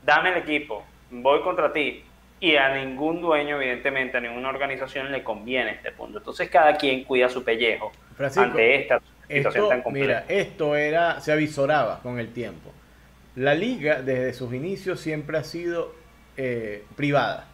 dame 0.03 0.31
el 0.31 0.37
equipo, 0.37 0.83
voy 1.09 1.41
contra 1.41 1.71
ti. 1.73 2.03
Y 2.41 2.55
a 2.55 2.73
ningún 2.73 3.19
dueño, 3.21 3.57
evidentemente, 3.61 4.15
a 4.15 4.21
ninguna 4.21 4.47
organización 4.47 5.11
le 5.11 5.23
conviene 5.23 5.71
este 5.71 5.91
punto. 5.91 6.19
Entonces 6.19 6.49
cada 6.49 6.77
quien 6.77 7.03
cuida 7.03 7.27
su 7.27 7.43
pellejo 7.43 7.91
ante 8.37 8.75
esta 8.75 9.01
situación 9.27 9.67
tan 9.67 9.81
compleja. 9.81 10.23
Mira, 10.25 10.41
esto 10.41 10.73
era, 10.75 11.19
se 11.19 11.33
avisoraba 11.33 11.99
con 12.01 12.17
el 12.17 12.31
tiempo. 12.31 12.71
La 13.35 13.53
liga, 13.55 14.01
desde 14.01 14.33
sus 14.33 14.53
inicios, 14.53 15.01
siempre 15.01 15.37
ha 15.37 15.43
sido 15.43 15.93
eh, 16.37 16.85
privada. 16.95 17.45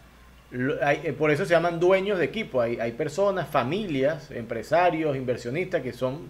Eh, 0.51 1.13
por 1.17 1.31
eso 1.31 1.45
se 1.45 1.51
llaman 1.53 1.79
dueños 1.79 2.17
de 2.19 2.25
equipo. 2.25 2.61
Hay, 2.61 2.91
personas, 2.93 3.47
familias, 3.47 4.31
empresarios, 4.31 5.15
inversionistas 5.15 5.81
que 5.81 5.93
son 5.93 6.29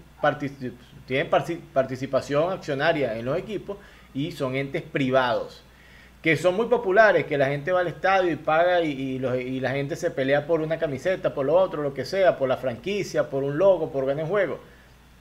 tienen 1.05 1.29
participación 1.29 2.51
accionaria 2.51 3.15
en 3.17 3.25
los 3.25 3.37
equipos 3.37 3.77
y 4.13 4.31
son 4.31 4.55
entes 4.55 4.81
privados 4.81 5.65
que 6.25 6.35
son 6.37 6.55
muy 6.55 6.65
populares, 6.65 7.27
que 7.27 7.37
la 7.37 7.45
gente 7.45 7.71
va 7.71 7.81
al 7.81 7.87
estadio 7.87 8.31
y 8.31 8.35
paga 8.35 8.81
y, 8.81 9.19
la 9.19 9.69
gente 9.69 9.95
se 9.95 10.09
pelea 10.09 10.47
por 10.47 10.59
una 10.59 10.79
camiseta, 10.79 11.35
por 11.35 11.45
lo 11.45 11.53
otro, 11.53 11.83
lo 11.83 11.93
que 11.93 12.03
sea, 12.03 12.35
por 12.35 12.49
la 12.49 12.57
franquicia, 12.57 13.29
por 13.29 13.43
un 13.43 13.59
logo, 13.59 13.91
por 13.91 14.07
ganar 14.07 14.25
juego. 14.25 14.59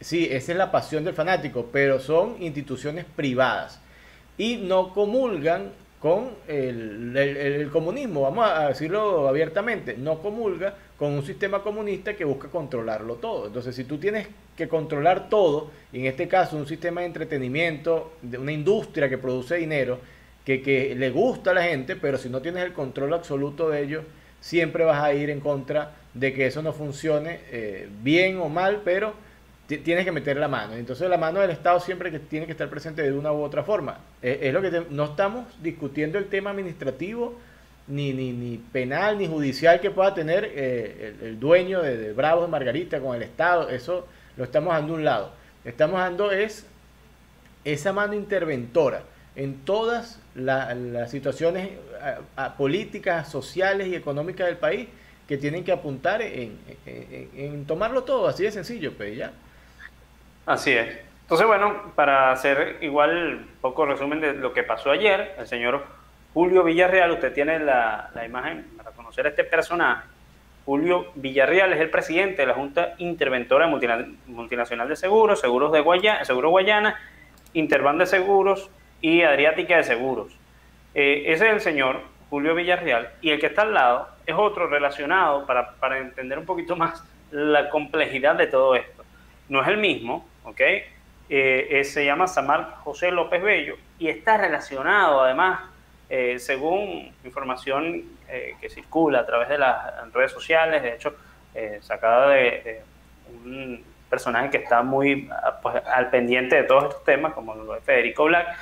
Sí, 0.01 0.27
esa 0.31 0.53
es 0.53 0.57
la 0.57 0.73
pasión 0.73 1.05
del 1.05 1.13
fanático, 1.13 1.69
pero 1.71 2.01
son 2.01 2.43
instituciones 2.43 3.05
privadas 3.05 3.83
y 4.39 4.57
no 4.57 4.95
comulgan 4.95 5.73
con 6.05 6.33
el, 6.49 7.71
comunismo, 7.73 8.21
vamos 8.21 8.47
a 8.47 8.69
decirlo 8.69 9.27
abiertamente, 9.27 9.97
no 9.97 10.21
comulga 10.21 10.75
con 10.99 11.13
un 11.13 11.25
sistema 11.25 11.63
comunista 11.63 12.15
que 12.15 12.27
busca 12.27 12.49
controlarlo 12.49 13.15
todo. 13.15 13.47
Entonces, 13.47 13.75
si 13.75 13.85
tú 13.85 13.97
tienes 13.97 14.29
que 14.55 14.69
controlar 14.69 15.31
todo, 15.31 15.71
y 15.95 16.01
en 16.01 16.05
este 16.05 16.29
caso 16.29 16.59
un 16.59 16.67
sistema 16.67 17.01
de 17.01 17.07
entretenimiento, 17.07 18.13
de 18.21 18.37
una 18.37 18.53
industria 18.53 19.09
que 19.09 19.17
produce 19.17 19.57
dinero, 19.57 19.99
que, 20.45 20.95
le 20.95 21.09
gusta 21.09 21.53
a 21.53 21.55
la 21.55 21.63
gente, 21.63 21.97
pero 21.97 22.19
si 22.19 22.29
no 22.29 22.43
tienes 22.43 22.65
el 22.65 22.75
control 22.75 23.15
absoluto 23.15 23.71
de 23.71 23.83
ello, 23.83 24.03
siempre 24.43 24.85
vas 24.85 25.03
a 25.03 25.15
ir 25.15 25.31
en 25.31 25.41
contra 25.41 25.93
de 26.13 26.35
que 26.35 26.45
eso 26.45 26.61
no 26.61 26.75
funcione 26.75 27.41
eh, 27.51 27.89
bien 28.03 28.37
o 28.37 28.51
mal, 28.51 28.83
pero 28.85 29.15
tienes 29.67 30.05
que 30.05 30.13
meter 30.13 30.37
la 30.37 30.49
mano. 30.49 30.75
Entonces 30.75 31.09
la 31.09 31.19
mano 31.19 31.41
del 31.41 31.51
Estado 31.51 31.81
siempre 31.81 32.11
que 32.11 32.19
tiene 32.19 32.47
que 32.47 32.53
estar 32.53 32.69
presente 32.69 33.03
de 33.03 33.13
una 33.13 33.33
u 33.33 33.43
otra 33.43 33.65
forma. 33.65 33.99
Es, 34.23 34.53
lo 34.53 34.63
que 34.63 34.85
no 34.91 35.05
estamos 35.05 35.47
discutiendo 35.63 36.19
el 36.19 36.27
tema 36.27 36.51
administrativo, 36.51 37.39
ni, 37.87 38.13
ni, 38.13 38.33
ni 38.33 38.57
penal, 38.57 39.19
ni 39.19 39.27
judicial 39.27 39.81
que 39.81 39.91
pueda 39.91 40.15
tener 40.15 40.51
eh, 40.55 41.15
el, 41.23 41.39
dueño 41.39 41.83
de, 41.83 41.99
de, 41.99 42.13
Bravos 42.13 42.47
de 42.47 42.51
Margarita 42.51 43.01
con 43.01 43.15
el 43.15 43.23
Estado. 43.23 43.69
Eso 43.69 44.07
lo 44.37 44.45
estamos 44.45 44.75
dando 44.75 44.95
a 44.95 44.97
un 44.97 45.05
lado. 45.05 45.33
Estamos 45.65 46.01
dando 46.01 46.31
es 46.31 46.67
esa 47.65 47.93
mano 47.93 48.15
interventora 48.15 49.03
en 49.37 49.65
todas 49.65 50.21
las 50.35 51.11
situaciones 51.11 51.71
políticas, 52.57 53.29
sociales 53.29 53.89
y 53.89 53.95
económicas 53.95 54.47
del 54.47 54.59
país 54.59 54.89
que 55.27 55.39
tienen 55.39 55.65
que 55.65 55.73
apuntar 55.73 56.23
en, 56.23 57.65
tomarlo 57.67 58.05
todo, 58.05 58.29
así 58.29 58.45
de 58.45 58.53
sencillo, 58.53 58.93
pues 58.97 59.17
ya. 59.17 59.33
Así 60.47 60.73
es. 60.73 60.99
Entonces, 61.23 61.47
bueno, 61.47 61.93
para 61.95 62.33
hacer 62.33 62.79
igual 62.83 63.47
poco 63.61 63.87
resumen 63.87 64.21
de 64.21 64.35
lo 64.35 64.53
que 64.53 64.63
pasó 64.63 64.91
ayer, 64.91 65.35
el 65.39 65.47
señor 65.47 65.85
Julio 66.35 66.65
Villarreal, 66.65 67.13
usted 67.13 67.33
tiene 67.33 67.59
la, 67.59 68.11
la 68.15 68.27
imagen 68.27 68.67
para 68.77 68.91
conocer 68.91 69.27
a 69.27 69.31
este 69.31 69.45
personaje. 69.45 70.07
Julio 70.67 71.07
Villarreal 71.15 71.73
es 71.73 71.81
el 71.81 71.91
presidente 71.91 72.43
de 72.43 72.47
la 72.47 72.55
Junta 72.55 72.95
Interventora 72.99 73.67
Multinacional 73.67 74.89
de 74.89 74.97
Seguros, 74.97 75.41
Seguros 75.41 75.73
de 75.73 75.81
Guayana, 75.81 76.25
Seguro 76.25 76.51
Guayana, 76.51 76.99
Interban 77.53 77.99
de 77.99 78.07
Seguros 78.07 78.71
y 79.01 79.23
Adriática 79.23 79.77
de 79.77 79.85
Seguros. 79.85 80.33
Eh, 80.95 81.25
ese 81.27 81.47
es 81.47 81.53
el 81.53 81.61
señor 81.61 82.01
Julio 82.31 82.55
Villarreal 82.55 83.11
y 83.21 83.31
el 83.31 83.41
que 83.41 83.47
está 83.47 83.63
al 83.63 83.75
lado 83.75 84.09
es 84.27 84.35
otro 84.35 84.67
relacionado 84.67 85.47
para, 85.47 85.73
para 85.73 85.99
entender 85.99 86.39
un 86.39 86.47
poquito 86.47 86.77
más 86.77 87.05
la 87.31 87.69
complejidad 87.69 88.35
de 88.37 88.47
todo 88.47 88.75
esto. 88.75 89.05
No 89.49 89.61
es 89.61 89.69
el 89.69 89.77
mismo, 89.77 90.27
¿ok? 90.45 90.61
Eh, 91.29 91.83
se 91.85 92.05
llama 92.05 92.27
Samar 92.29 92.77
José 92.83 93.11
López 93.11 93.43
Bello 93.43 93.77
y 93.99 94.09
está 94.09 94.37
relacionado 94.37 95.23
además, 95.23 95.61
eh, 96.09 96.39
según 96.39 97.13
información 97.25 98.03
que 98.61 98.69
circula 98.69 99.21
a 99.21 99.27
través 99.27 99.49
de 99.49 99.59
las 99.59 100.13
redes 100.13 100.33
sociales, 100.33 100.83
de 100.83 100.95
hecho, 100.95 101.15
sacada 101.83 102.31
de, 102.31 102.83
un 103.45 103.85
personaje 104.11 104.51
que 104.51 104.57
está 104.57 104.83
muy 104.83 105.31
pues, 105.63 105.77
al 105.87 106.11
pendiente 106.11 106.57
de 106.57 106.65
todos 106.65 106.85
estos 106.85 107.05
temas, 107.05 107.33
como 107.33 107.55
lo 107.55 107.75
de 107.75 107.81
Federico 107.81 108.25
Black, 108.25 108.57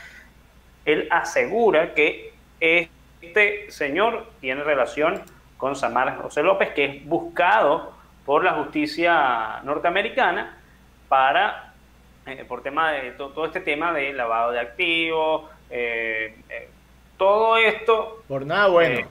él 0.84 1.08
asegura 1.10 1.94
que 1.94 2.34
este 2.60 3.70
señor 3.70 4.26
tiene 4.40 4.62
relación 4.62 5.22
con 5.56 5.76
Samar 5.76 6.16
José 6.16 6.42
López, 6.42 6.70
que 6.70 6.84
es 6.84 7.04
buscado 7.06 7.92
por 8.24 8.44
la 8.44 8.52
justicia 8.54 9.60
norteamericana 9.62 10.58
para, 11.08 11.71
eh, 12.26 12.44
por 12.46 12.62
tema 12.62 12.92
de 12.92 13.10
todo 13.12 13.46
este 13.46 13.60
tema 13.60 13.92
de 13.92 14.12
lavado 14.12 14.52
de 14.52 14.60
activos, 14.60 15.50
eh, 15.70 16.36
eh, 16.48 16.68
todo 17.16 17.56
esto. 17.56 18.22
Por 18.28 18.46
nada 18.46 18.68
bueno. 18.68 19.08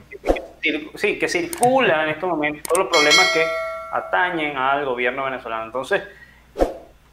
sí, 0.94 1.18
que 1.18 1.28
circula 1.28 2.04
en 2.04 2.10
estos 2.10 2.28
momentos, 2.28 2.62
todos 2.62 2.84
los 2.84 2.88
problemas 2.88 3.30
que 3.32 3.44
atañen 3.92 4.56
al 4.56 4.84
gobierno 4.84 5.24
venezolano. 5.24 5.66
Entonces, 5.66 6.02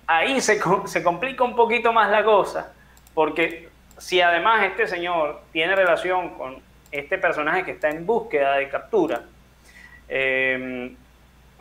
ahí 0.07 0.39
se, 0.41 0.59
se 0.85 1.03
complica 1.03 1.43
un 1.43 1.55
poquito 1.55 1.91
más 1.91 2.09
la 2.09 2.23
cosa, 2.23 2.73
porque 3.13 3.69
si 3.97 4.21
además 4.21 4.63
este 4.63 4.87
señor 4.87 5.41
tiene 5.51 5.75
relación 5.75 6.29
con 6.35 6.57
este 6.91 7.17
personaje 7.17 7.65
que 7.65 7.71
está 7.71 7.89
en 7.89 8.05
búsqueda 8.05 8.55
de 8.55 8.69
captura, 8.69 9.23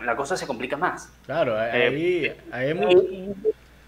la 0.04 0.16
cosa 0.16 0.36
se 0.36 0.46
complica 0.46 0.76
más. 0.76 1.12
Claro, 1.26 1.58
ahí, 1.58 2.26
eh, 2.26 2.36
ahí 2.52 2.74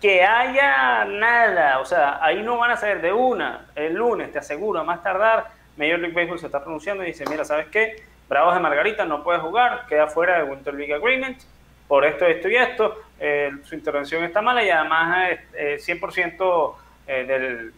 Que 0.01 0.23
haya 0.23 1.05
nada, 1.05 1.79
o 1.81 1.85
sea, 1.85 2.19
ahí 2.23 2.43
no 2.43 2.57
van 2.57 2.71
a 2.71 2.77
saber 2.77 3.03
de 3.03 3.13
una, 3.13 3.67
el 3.75 3.95
lunes, 3.95 4.33
te 4.33 4.39
aseguro, 4.39 4.81
a 4.81 4.85
más 4.85 5.03
tardar, 5.03 5.49
Major 5.77 5.99
League 5.99 6.15
Baseball 6.15 6.39
se 6.39 6.47
está 6.47 6.63
pronunciando 6.63 7.03
y 7.05 7.09
dice, 7.09 7.25
mira, 7.29 7.45
¿sabes 7.45 7.67
qué? 7.69 8.03
Bravos 8.29 8.55
de 8.55 8.61
Margarita 8.61 9.05
no 9.05 9.23
puede 9.23 9.41
jugar, 9.41 9.87
queda 9.89 10.07
fuera 10.07 10.39
del 10.39 10.51
Winter 10.51 10.73
League 10.75 10.95
Agreement, 10.95 11.39
por 11.87 12.05
esto, 12.05 12.25
esto 12.25 12.49
y 12.49 12.57
esto, 12.57 13.03
eh, 13.19 13.51
su 13.65 13.75
intervención 13.75 14.23
está 14.25 14.41
mala 14.41 14.63
y 14.63 14.71
además 14.71 15.39
eh, 15.55 15.77
100% 15.79 16.75
eh, 17.07 17.25
del 17.27 17.75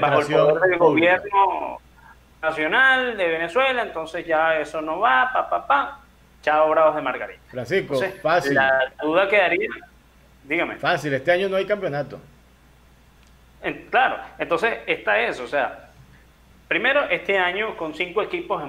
bajo 0.00 0.20
el 0.20 0.26
poder 0.26 0.60
del 0.60 0.78
gobierno 0.78 1.78
nacional 2.40 3.16
de 3.16 3.28
Venezuela, 3.28 3.82
entonces 3.82 4.24
ya 4.26 4.58
eso 4.58 4.80
no 4.80 5.00
va, 5.00 5.30
pa, 5.32 5.48
pa, 5.48 5.66
pa. 5.66 6.00
Chao, 6.42 6.68
Bravos 6.70 6.94
de 6.94 7.02
Margarita. 7.02 7.40
Francisco, 7.48 7.98
fácil. 8.22 8.54
La 8.54 8.92
duda 9.02 9.28
quedaría, 9.28 9.70
dígame. 10.44 10.76
Fácil, 10.76 11.14
este 11.14 11.32
año 11.32 11.48
no 11.48 11.56
hay 11.56 11.66
campeonato. 11.66 12.20
claro, 13.90 14.18
entonces 14.38 14.78
está 14.86 15.20
eso, 15.20 15.44
o 15.44 15.48
sea, 15.48 15.90
primero, 16.68 17.04
este 17.08 17.38
año 17.38 17.76
con 17.76 17.94
cinco 17.94 18.22
equipos 18.22 18.62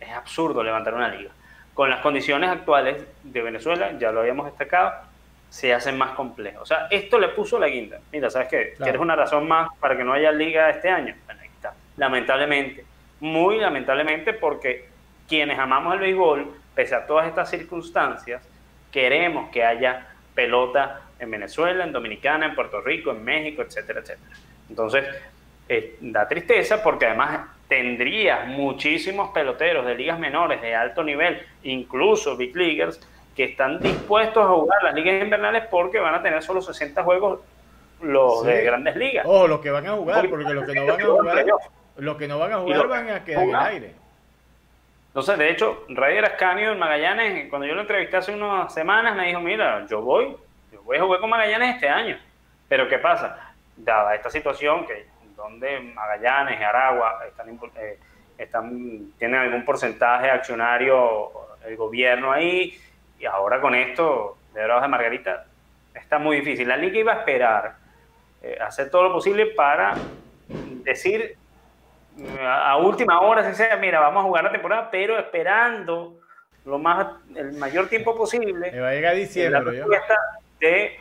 es 0.00 0.10
absurdo 0.10 0.62
levantar 0.62 0.94
una 0.94 1.08
liga. 1.08 1.30
Con 1.74 1.90
las 1.90 2.00
condiciones 2.00 2.50
actuales 2.50 3.04
de 3.22 3.42
Venezuela, 3.42 3.92
ya 3.98 4.10
lo 4.10 4.20
habíamos 4.20 4.46
destacado, 4.46 4.94
se 5.48 5.72
hacen 5.72 5.96
más 5.96 6.10
complejos. 6.10 6.62
O 6.62 6.66
sea, 6.66 6.88
esto 6.90 7.18
le 7.18 7.28
puso 7.28 7.58
la 7.58 7.68
guinda. 7.68 8.00
Mira, 8.12 8.30
¿sabes 8.30 8.48
qué? 8.48 8.74
¿Quieres 8.76 9.00
una 9.00 9.16
razón 9.16 9.46
más 9.48 9.70
para 9.80 9.96
que 9.96 10.04
no 10.04 10.12
haya 10.12 10.32
liga 10.32 10.70
este 10.70 10.88
año? 10.88 11.14
Bueno, 11.24 11.40
ahí 11.40 11.48
está. 11.54 11.74
Lamentablemente, 11.96 12.84
muy 13.20 13.58
lamentablemente, 13.58 14.32
porque 14.32 14.88
quienes 15.28 15.58
amamos 15.58 15.94
el 15.94 16.00
béisbol, 16.00 16.52
pese 16.74 16.94
a 16.94 17.06
todas 17.06 17.26
estas 17.26 17.50
circunstancias, 17.50 18.42
queremos 18.90 19.50
que 19.50 19.64
haya 19.64 20.06
pelota 20.34 21.00
en 21.18 21.30
Venezuela, 21.30 21.84
en 21.84 21.92
Dominicana, 21.92 22.46
en 22.46 22.54
Puerto 22.54 22.80
Rico, 22.80 23.10
en 23.10 23.24
México, 23.24 23.62
etcétera, 23.62 24.00
etcétera. 24.00 24.30
Entonces, 24.68 25.04
eh, 25.68 25.96
da 26.00 26.26
tristeza 26.26 26.82
porque 26.82 27.06
además 27.06 27.48
tendrías 27.68 28.46
muchísimos 28.46 29.30
peloteros 29.30 29.84
de 29.84 29.94
ligas 29.94 30.18
menores 30.18 30.62
de 30.62 30.74
alto 30.74 31.04
nivel, 31.04 31.40
incluso 31.62 32.36
big 32.36 32.56
leaguers, 32.56 33.00
que 33.36 33.44
están 33.44 33.78
dispuestos 33.78 34.44
a 34.44 34.48
jugar 34.48 34.82
las 34.82 34.94
ligas 34.94 35.22
invernales 35.22 35.64
porque 35.70 35.98
van 35.98 36.14
a 36.14 36.22
tener 36.22 36.42
solo 36.42 36.60
60 36.60 37.02
juegos 37.04 37.40
los 38.00 38.44
de 38.44 38.62
grandes 38.62 38.96
ligas. 38.96 39.24
O 39.28 39.46
los 39.46 39.60
que 39.60 39.70
van 39.70 39.86
a 39.86 39.92
jugar, 39.92 40.28
porque 40.28 40.44
los 40.54 40.64
que 40.64 40.74
no 40.74 40.86
van 40.86 41.00
a 41.00 41.04
jugar, 41.04 41.46
los 41.96 42.16
que 42.16 42.28
no 42.28 42.38
van 42.38 42.52
a 42.52 42.58
jugar 42.58 42.88
van 42.88 43.10
a 43.10 43.24
quedar 43.24 43.42
en 43.42 43.48
el 43.50 43.56
aire. 43.56 43.94
Entonces, 45.08 45.38
de 45.38 45.50
hecho, 45.50 45.84
Raider 45.88 46.24
Ascanio 46.24 46.72
en 46.72 46.78
Magallanes, 46.78 47.48
cuando 47.50 47.66
yo 47.66 47.74
lo 47.74 47.80
entrevisté 47.80 48.18
hace 48.18 48.34
unas 48.34 48.72
semanas, 48.72 49.16
me 49.16 49.26
dijo, 49.26 49.40
mira, 49.40 49.84
yo 49.86 50.00
voy, 50.00 50.36
voy 50.88 50.96
a 50.96 51.02
jugar 51.02 51.20
con 51.20 51.28
Magallanes 51.28 51.74
este 51.74 51.88
año. 51.88 52.18
Pero 52.66 52.88
¿qué 52.88 52.98
pasa? 52.98 53.52
Dada 53.76 54.14
esta 54.14 54.30
situación 54.30 54.86
que 54.86 55.06
donde 55.36 55.80
Magallanes 55.80 56.58
y 56.58 56.62
Aragua 56.62 57.26
están, 57.28 57.60
eh, 57.76 57.98
están, 58.38 59.12
tienen 59.18 59.38
algún 59.38 59.66
porcentaje 59.66 60.30
accionario 60.30 61.30
el 61.66 61.76
gobierno 61.76 62.32
ahí, 62.32 62.80
y 63.18 63.26
ahora 63.26 63.60
con 63.60 63.74
esto 63.74 64.38
de 64.54 64.64
Bravos 64.64 64.82
de 64.82 64.88
Margarita 64.88 65.44
está 65.94 66.18
muy 66.18 66.38
difícil. 66.38 66.66
La 66.66 66.78
liga 66.78 66.98
iba 66.98 67.12
a 67.12 67.16
esperar, 67.16 67.76
eh, 68.42 68.56
hacer 68.58 68.90
todo 68.90 69.02
lo 69.04 69.12
posible 69.12 69.46
para 69.46 69.94
decir 70.84 71.36
a, 72.40 72.78
última 72.78 73.20
hora, 73.20 73.48
si 73.48 73.54
sea, 73.56 73.76
mira, 73.76 74.00
vamos 74.00 74.22
a 74.22 74.26
jugar 74.26 74.44
la 74.44 74.52
temporada, 74.52 74.88
pero 74.90 75.18
esperando 75.18 76.18
lo 76.64 76.78
más 76.78 77.08
el 77.36 77.52
mayor 77.52 77.88
tiempo 77.88 78.16
posible. 78.16 78.72
Me 78.72 78.80
va 78.80 78.88
a 78.88 78.94
llegar 78.94 79.14
diciembre. 79.14 79.84
De 80.60 80.98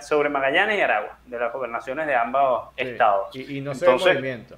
sobre 0.00 0.28
Magallanes 0.28 0.78
y 0.78 0.80
Aragua, 0.80 1.18
de 1.26 1.38
las 1.38 1.52
gobernaciones 1.52 2.06
de 2.06 2.14
ambos 2.14 2.70
estados. 2.76 3.34
Y, 3.36 3.60
no 3.60 3.74
se 3.74 3.84
entonces, 3.84 4.14
movimiento. 4.14 4.56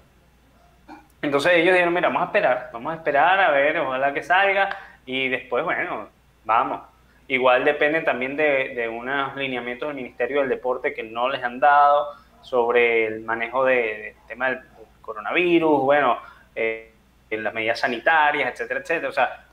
Entonces 1.20 1.52
ellos 1.54 1.72
dijeron, 1.72 1.94
mira, 1.94 2.08
vamos 2.08 2.22
a 2.22 2.26
esperar, 2.26 2.70
vamos 2.72 2.92
a 2.92 2.96
esperar 2.96 3.40
a 3.40 3.50
ver, 3.50 3.78
ojalá 3.78 4.12
que 4.12 4.22
salga, 4.22 4.76
y 5.06 5.28
después, 5.28 5.64
bueno, 5.64 6.08
vamos. 6.44 6.82
Igual 7.28 7.64
dependen 7.64 8.04
también 8.04 8.36
de, 8.36 8.88
unos 8.92 9.36
lineamientos 9.36 9.88
del 9.88 9.96
Ministerio 9.96 10.40
del 10.40 10.48
Deporte 10.48 10.92
que 10.92 11.02
no 11.02 11.28
les 11.28 11.42
han 11.42 11.60
dado 11.60 12.08
sobre 12.42 13.06
el 13.06 13.20
manejo 13.22 13.64
del 13.64 14.14
tema 14.26 14.50
del, 14.50 14.60
coronavirus, 15.00 15.82
bueno, 15.82 16.18
eh, 16.54 16.92
en 17.28 17.42
las 17.44 17.52
medidas 17.52 17.80
sanitarias, 17.80 18.52
etcétera, 18.52 18.80
etcétera. 18.80 19.08
O 19.08 19.12
sea, 19.12 19.44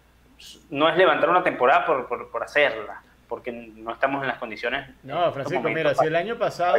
no 0.70 0.90
es 0.90 0.98
levantar 0.98 1.30
una 1.30 1.44
temporada 1.44 1.86
por, 1.86 2.30
por, 2.30 2.44
hacerla, 2.44 3.02
porque 3.30 3.52
no 3.52 3.94
estamos 3.94 4.24
en 4.24 4.28
las 4.28 4.40
condiciones. 4.40 4.90
No, 5.04 5.32
Francisco, 5.32 5.70
mira, 5.70 5.94
si 5.94 6.06
el 6.06 6.16
año 6.16 6.38
pasado, 6.38 6.76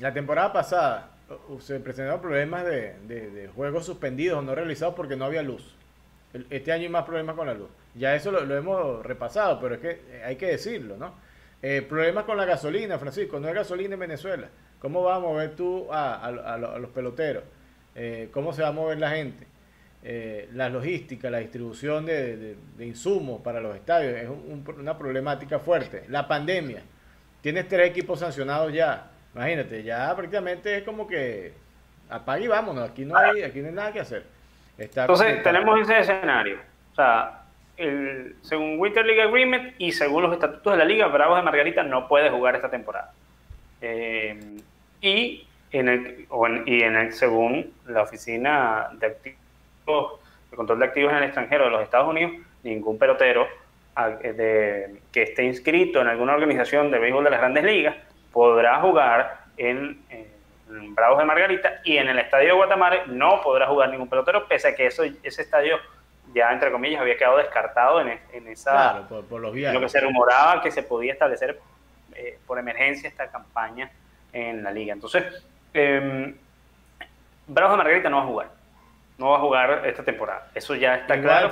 la 0.00 0.12
temporada 0.12 0.52
pasada, 0.52 1.10
se 1.60 1.78
presentaron 1.78 2.20
problemas 2.20 2.64
de, 2.64 2.98
de, 3.06 3.48
juegos 3.54 3.86
suspendidos 3.86 4.38
o 4.38 4.42
no 4.42 4.54
realizados 4.54 4.94
porque 4.94 5.14
no 5.14 5.26
había 5.26 5.42
luz. 5.42 5.76
Este 6.50 6.72
año 6.72 6.84
hay 6.84 6.88
más 6.88 7.04
problemas 7.04 7.36
con 7.36 7.46
la 7.46 7.54
luz. 7.54 7.68
Ya 7.94 8.14
eso 8.16 8.32
lo, 8.32 8.56
hemos 8.56 9.04
repasado, 9.06 9.60
pero 9.60 9.76
es 9.76 9.80
que 9.80 9.90
eh, 9.90 10.22
hay 10.24 10.36
que 10.36 10.46
decirlo, 10.46 10.96
¿no? 10.96 11.14
Eh, 11.62 11.82
problemas 11.82 12.24
con 12.24 12.36
la 12.36 12.44
gasolina, 12.44 12.98
Francisco, 12.98 13.38
no 13.38 13.46
hay 13.46 13.54
gasolina 13.54 13.94
en 13.94 14.00
Venezuela. 14.00 14.48
¿Cómo 14.80 15.02
vas 15.02 15.16
a 15.16 15.20
mover 15.20 15.54
tú 15.54 15.86
a, 15.92 16.78
los 16.80 16.90
peloteros? 16.90 17.44
Eh, 17.94 18.28
¿Cómo 18.32 18.52
se 18.52 18.62
va 18.62 18.68
a 18.68 18.72
mover 18.72 18.98
la 18.98 19.10
gente? 19.10 19.46
La 20.04 20.68
logística, 20.68 21.30
la 21.30 21.38
distribución 21.38 22.04
de, 22.04 22.56
insumos 22.78 23.40
para 23.40 23.60
los 23.60 23.74
estadios 23.74 24.14
es 24.16 24.28
una 24.76 24.98
problemática 24.98 25.58
fuerte. 25.58 26.04
La 26.08 26.28
pandemia. 26.28 26.82
Tienes 27.40 27.68
tres 27.68 27.90
equipos 27.90 28.20
sancionados 28.20 28.72
ya. 28.72 29.10
Imagínate, 29.34 29.82
ya 29.82 30.14
prácticamente 30.14 30.78
es 30.78 30.82
como 30.82 31.06
que 31.06 31.52
apague 32.08 32.44
y 32.44 32.48
vámonos. 32.48 32.90
Aquí 32.90 33.04
no 33.04 33.16
hay, 33.16 33.42
aquí 33.42 33.60
no 33.60 33.68
hay 33.68 33.74
nada 33.74 33.92
que 33.92 34.00
hacer. 34.00 34.24
Entonces, 34.78 35.42
tenemos 35.42 35.80
ese 35.80 36.00
escenario. 36.00 36.58
O 36.92 36.94
sea, 36.94 37.42
el, 37.76 38.36
según 38.42 38.78
Winter 38.78 39.04
League 39.04 39.22
Agreement 39.22 39.74
y 39.78 39.92
según 39.92 40.22
los 40.22 40.32
estatutos 40.32 40.72
de 40.72 40.78
la 40.78 40.84
liga, 40.84 41.06
Bravos 41.06 41.36
de 41.36 41.42
Margarita 41.42 41.82
no 41.82 42.08
puede 42.08 42.30
jugar 42.30 42.56
esta 42.56 42.70
temporada. 42.70 43.12
Eh, 43.80 44.58
y 45.00 45.46
en 45.72 45.88
el, 45.88 46.26
y 46.66 46.82
en 46.82 46.96
el, 46.96 47.12
según 47.12 47.72
la 47.86 48.02
Oficina 48.02 48.90
de 48.94 49.16
De 49.86 50.56
Control 50.56 50.78
de 50.78 50.84
Activos 50.84 51.12
en 51.12 51.18
el 51.18 51.24
extranjero 51.24 51.64
de 51.64 51.70
los 51.70 51.82
Estados 51.82 52.08
Unidos, 52.08 52.32
ningún 52.62 52.98
pelotero 52.98 53.46
de, 54.22 55.00
que 55.12 55.22
esté 55.22 55.44
inscrito 55.44 56.00
en 56.00 56.08
alguna 56.08 56.34
organización 56.34 56.90
de 56.90 56.98
béisbol 56.98 57.24
de 57.24 57.30
las 57.30 57.40
grandes 57.40 57.64
ligas 57.64 57.96
podrá 58.32 58.80
jugar 58.80 59.44
en, 59.56 60.02
Bravos 60.66 61.18
de 61.18 61.24
Margarita 61.24 61.80
y 61.84 61.98
en 61.98 62.08
el 62.08 62.18
estadio 62.18 62.48
de 62.48 62.54
Guatemala 62.54 63.04
no 63.06 63.40
podrá 63.42 63.66
jugar 63.68 63.90
ningún 63.90 64.08
pelotero, 64.08 64.48
pese 64.48 64.68
a 64.68 64.74
que 64.74 64.86
eso, 64.86 65.04
ese 65.04 65.42
estadio 65.42 65.78
ya 66.34 66.50
entre 66.50 66.72
comillas 66.72 67.00
había 67.00 67.16
quedado 67.16 67.36
descartado 67.36 68.00
en, 68.00 68.18
en 68.32 68.48
esa 68.48 69.06
por, 69.08 69.40
los 69.40 69.54
lo 69.54 69.80
que 69.80 69.88
se 69.88 70.00
rumoraba 70.00 70.62
que 70.62 70.72
se 70.72 70.82
podía 70.82 71.12
establecer 71.12 71.60
eh, 72.14 72.38
por 72.46 72.58
emergencia 72.58 73.08
esta 73.08 73.28
campaña 73.28 73.90
en 74.32 74.64
la 74.64 74.72
liga. 74.72 74.94
Entonces, 74.94 75.24
eh, 75.74 76.34
Bravos 77.46 77.72
de 77.74 77.76
Margarita 77.76 78.08
no 78.08 78.16
va 78.16 78.22
a 78.22 78.26
jugar. 78.26 78.48
No 79.18 79.30
va 79.30 79.36
a 79.36 79.40
jugar 79.40 79.86
esta 79.86 80.02
temporada. 80.02 80.50
Eso 80.54 80.74
ya 80.74 80.96
está 80.96 81.20
claro. 81.20 81.50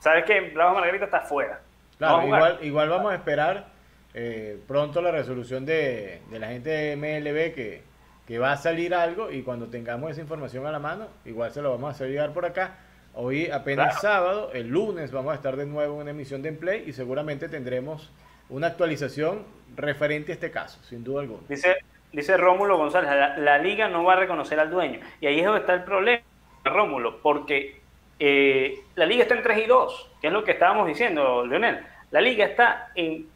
Sabes 0.00 0.24
que 0.24 0.40
Bravos 0.50 0.74
de 0.74 0.80
Margarita 0.80 1.04
está 1.04 1.20
fuera. 1.20 1.60
Claro, 1.98 2.26
igual, 2.26 2.58
igual 2.62 2.88
vamos 2.88 3.12
a 3.12 3.14
esperar 3.14 3.66
eh, 4.14 4.58
pronto 4.66 5.00
la 5.00 5.12
resolución 5.12 5.64
de, 5.64 6.20
la 6.32 6.48
gente 6.48 6.70
de 6.70 6.96
MLB 6.96 7.54
que, 7.54 7.82
que, 8.26 8.38
va 8.38 8.52
a 8.52 8.56
salir 8.56 8.94
algo 8.94 9.30
y 9.30 9.42
cuando 9.42 9.68
tengamos 9.68 10.10
esa 10.10 10.20
información 10.20 10.66
a 10.66 10.72
la 10.72 10.80
mano, 10.80 11.06
igual 11.24 11.52
se 11.52 11.62
lo 11.62 11.70
vamos 11.70 11.88
a 11.88 11.90
hacer 11.92 12.08
llegar 12.08 12.32
por 12.32 12.44
acá. 12.44 12.78
Hoy 13.14 13.50
apenas 13.50 14.00
sábado, 14.00 14.50
el 14.54 14.68
lunes 14.68 15.12
vamos 15.12 15.32
a 15.32 15.36
estar 15.36 15.56
de 15.56 15.66
nuevo 15.66 15.94
en 15.96 16.00
una 16.02 16.10
emisión 16.10 16.42
de 16.42 16.48
Emplay 16.48 16.84
y 16.86 16.92
seguramente 16.92 17.48
tendremos 17.48 18.10
una 18.48 18.68
actualización 18.68 19.44
referente 19.76 20.32
a 20.32 20.34
este 20.34 20.50
caso, 20.50 20.82
sin 20.82 21.04
duda 21.04 21.22
alguna. 21.22 21.42
Dice, 21.48 21.76
dice 22.12 22.36
Rómulo 22.36 22.76
González, 22.76 23.10
la, 23.38 23.58
liga 23.58 23.88
no 23.88 24.04
va 24.04 24.14
a 24.14 24.16
reconocer 24.16 24.58
al 24.60 24.70
dueño. 24.70 25.00
Y 25.20 25.26
ahí 25.26 25.40
es 25.40 25.44
donde 25.44 25.60
está 25.60 25.74
el 25.74 25.84
problema, 25.84 26.22
Rómulo, 26.64 27.18
porque 27.20 27.80
eh, 28.18 28.80
la 28.94 29.06
liga 29.06 29.22
está 29.22 29.34
en 29.34 29.42
3 29.42 29.58
y 29.58 29.66
2, 29.66 30.10
que 30.20 30.26
es 30.28 30.32
lo 30.32 30.44
que 30.44 30.52
estábamos 30.52 30.86
diciendo, 30.86 31.44
Leonel. 31.46 31.84
La 32.10 32.20
liga 32.20 32.44
está 32.44 32.90
en, 32.94 33.26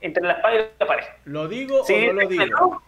entre 0.00 0.22
la 0.22 0.34
espada 0.34 0.54
y 0.54 0.58
la 0.78 0.86
pared. 0.86 1.04
¿Lo 1.26 1.46
digo 1.48 1.82
o 1.82 1.86
no 1.88 2.12
lo 2.12 2.28
digo? 2.28 2.82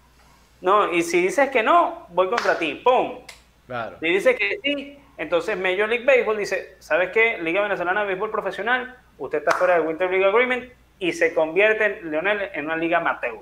No, 0.63 0.93
y 0.93 1.03
si 1.03 1.21
dices 1.21 1.51
que 1.51 1.63
no, 1.63 2.07
voy 2.11 2.29
contra 2.29 2.57
ti, 2.57 2.81
¡pum! 2.83 3.19
Claro. 3.67 3.97
Si 4.01 4.07
dices 4.07 4.37
que 4.37 4.61
sí, 4.63 4.99
entonces 5.19 5.57
Major 5.57 5.89
League 5.89 6.05
Baseball 6.05 6.37
dice, 6.37 6.77
¿sabes 6.79 7.11
qué? 7.11 7.39
Liga 7.39 7.63
Venezolana 7.63 8.03
de 8.03 8.09
Béisbol 8.09 8.31
Profesional, 8.31 8.97
usted 9.19 9.39
está 9.39 9.53
fuera 9.53 9.75
del 9.75 9.87
Winter 9.87 10.09
League 10.09 10.25
Agreement 10.25 10.73
y 10.99 11.13
se 11.13 11.35
convierte, 11.35 12.01
Leonel, 12.03 12.51
en 12.55 12.67
una 12.67 12.77
liga 12.77 12.99
amateur. 12.99 13.41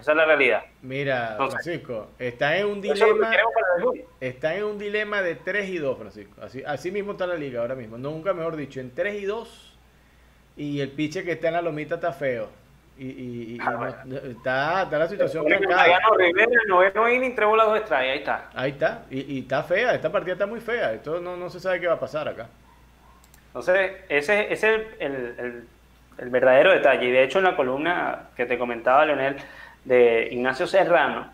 Esa 0.00 0.12
es 0.12 0.16
la 0.16 0.24
realidad. 0.24 0.62
Mira, 0.82 1.36
Francisco, 1.36 2.08
está 2.18 2.56
en 2.56 2.66
un 2.66 2.80
dilema. 2.80 3.30
Está 4.20 4.54
en 4.54 4.64
un 4.64 4.78
dilema 4.78 5.22
de 5.22 5.34
3 5.34 5.68
y 5.68 5.78
2, 5.78 5.98
Francisco. 5.98 6.34
Así, 6.42 6.62
así 6.66 6.90
mismo 6.90 7.12
está 7.12 7.26
la 7.26 7.34
liga 7.34 7.60
ahora 7.60 7.74
mismo. 7.74 7.98
Nunca 7.98 8.32
mejor 8.32 8.56
dicho, 8.56 8.80
en 8.80 8.94
3 8.94 9.22
y 9.22 9.24
2. 9.24 9.76
Y 10.56 10.80
el 10.80 10.90
piche 10.90 11.24
que 11.24 11.32
está 11.32 11.48
en 11.48 11.54
la 11.54 11.62
lomita 11.62 11.96
está 11.96 12.12
feo. 12.12 12.48
Y, 12.98 13.04
y, 13.04 13.58
ah, 13.60 13.94
está, 14.24 14.82
está, 14.82 14.98
la 14.98 15.06
situación 15.06 15.46
trancada. 15.46 15.86
No, 16.66 16.90
no 16.90 17.08
inning, 17.08 17.32
tres 17.36 17.46
bolas, 17.46 17.68
dos 17.68 17.92
ahí 17.92 18.18
está. 18.18 18.50
Ahí 18.54 18.72
está. 18.72 19.04
Y, 19.08 19.40
está 19.40 19.62
fea, 19.62 19.94
esta 19.94 20.10
partida 20.10 20.32
está 20.32 20.46
muy 20.46 20.60
fea. 20.60 20.94
Esto 20.94 21.20
no, 21.20 21.36
no 21.36 21.48
se 21.48 21.60
sabe 21.60 21.78
qué 21.78 21.86
va 21.86 21.94
a 21.94 22.00
pasar 22.00 22.26
acá. 22.26 22.48
Entonces, 23.48 23.92
ese, 24.08 24.52
ese 24.52 24.74
es 24.74 24.82
el, 24.98 25.34
el, 25.38 25.68
el 26.18 26.30
verdadero 26.30 26.72
detalle. 26.72 27.06
Y 27.06 27.12
de 27.12 27.22
hecho, 27.22 27.38
en 27.38 27.44
la 27.44 27.56
columna 27.56 28.30
que 28.36 28.46
te 28.46 28.58
comentaba, 28.58 29.04
Leonel, 29.04 29.36
de 29.84 30.28
Ignacio 30.30 30.66
Serrano, 30.66 31.32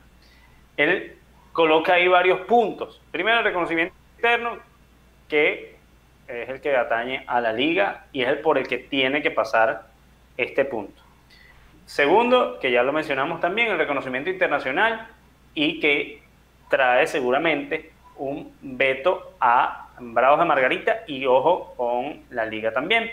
él 0.77 1.17
coloca 1.53 1.95
ahí 1.95 2.09
varios 2.09 2.41
puntos. 2.41 3.01
Primero, 3.11 3.39
el 3.39 3.45
reconocimiento 3.45 3.95
interno, 4.17 4.59
que 5.29 5.77
es 6.27 6.49
el 6.49 6.61
que 6.61 6.77
atañe 6.77 7.25
a 7.27 7.41
la 7.41 7.53
liga 7.53 8.07
y 8.13 8.23
es 8.23 8.29
el 8.29 8.39
por 8.39 8.59
el 8.59 8.67
que 8.67 8.79
tiene 8.79 9.23
que 9.23 9.31
pasar 9.31 9.87
este 10.37 10.65
punto. 10.65 11.01
Segundo, 11.87 12.59
que 12.61 12.71
ya 12.71 12.83
lo 12.83 12.93
mencionamos 12.93 13.41
también, 13.41 13.71
el 13.71 13.79
reconocimiento 13.79 14.31
internacional 14.31 15.09
y 15.55 15.81
que 15.81 16.23
trae 16.71 17.07
seguramente 17.07 17.93
un 18.17 18.55
veto 18.63 19.35
a 19.41 19.91
Bravos 19.99 20.39
de 20.39 20.45
Margarita 20.45 21.05
y 21.07 21.27
ojo 21.27 21.75
con 21.77 22.23
la 22.31 22.47
liga 22.47 22.73
también 22.73 23.11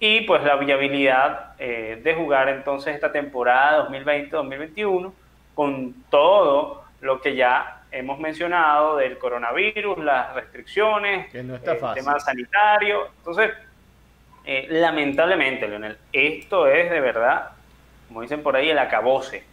y 0.00 0.20
pues 0.22 0.42
la 0.44 0.56
viabilidad 0.56 1.54
eh, 1.58 2.00
de 2.02 2.14
jugar 2.14 2.48
entonces 2.48 2.94
esta 2.94 3.10
temporada 3.10 3.88
2020-2021 3.88 5.12
con 5.54 5.94
todo 6.08 6.84
lo 7.00 7.20
que 7.20 7.34
ya 7.34 7.82
hemos 7.90 8.18
mencionado 8.18 8.96
del 8.96 9.18
coronavirus, 9.18 9.98
las 9.98 10.34
restricciones, 10.34 11.34
el 11.34 11.60
tema 11.60 12.20
sanitario. 12.20 13.08
Entonces, 13.18 13.50
eh, 14.44 14.66
lamentablemente, 14.70 15.66
Leonel, 15.66 15.98
esto 16.12 16.66
es 16.66 16.90
de 16.90 17.00
verdad, 17.00 17.50
como 18.06 18.22
dicen 18.22 18.42
por 18.42 18.56
ahí, 18.56 18.70
el 18.70 18.78
acabose. 18.78 19.44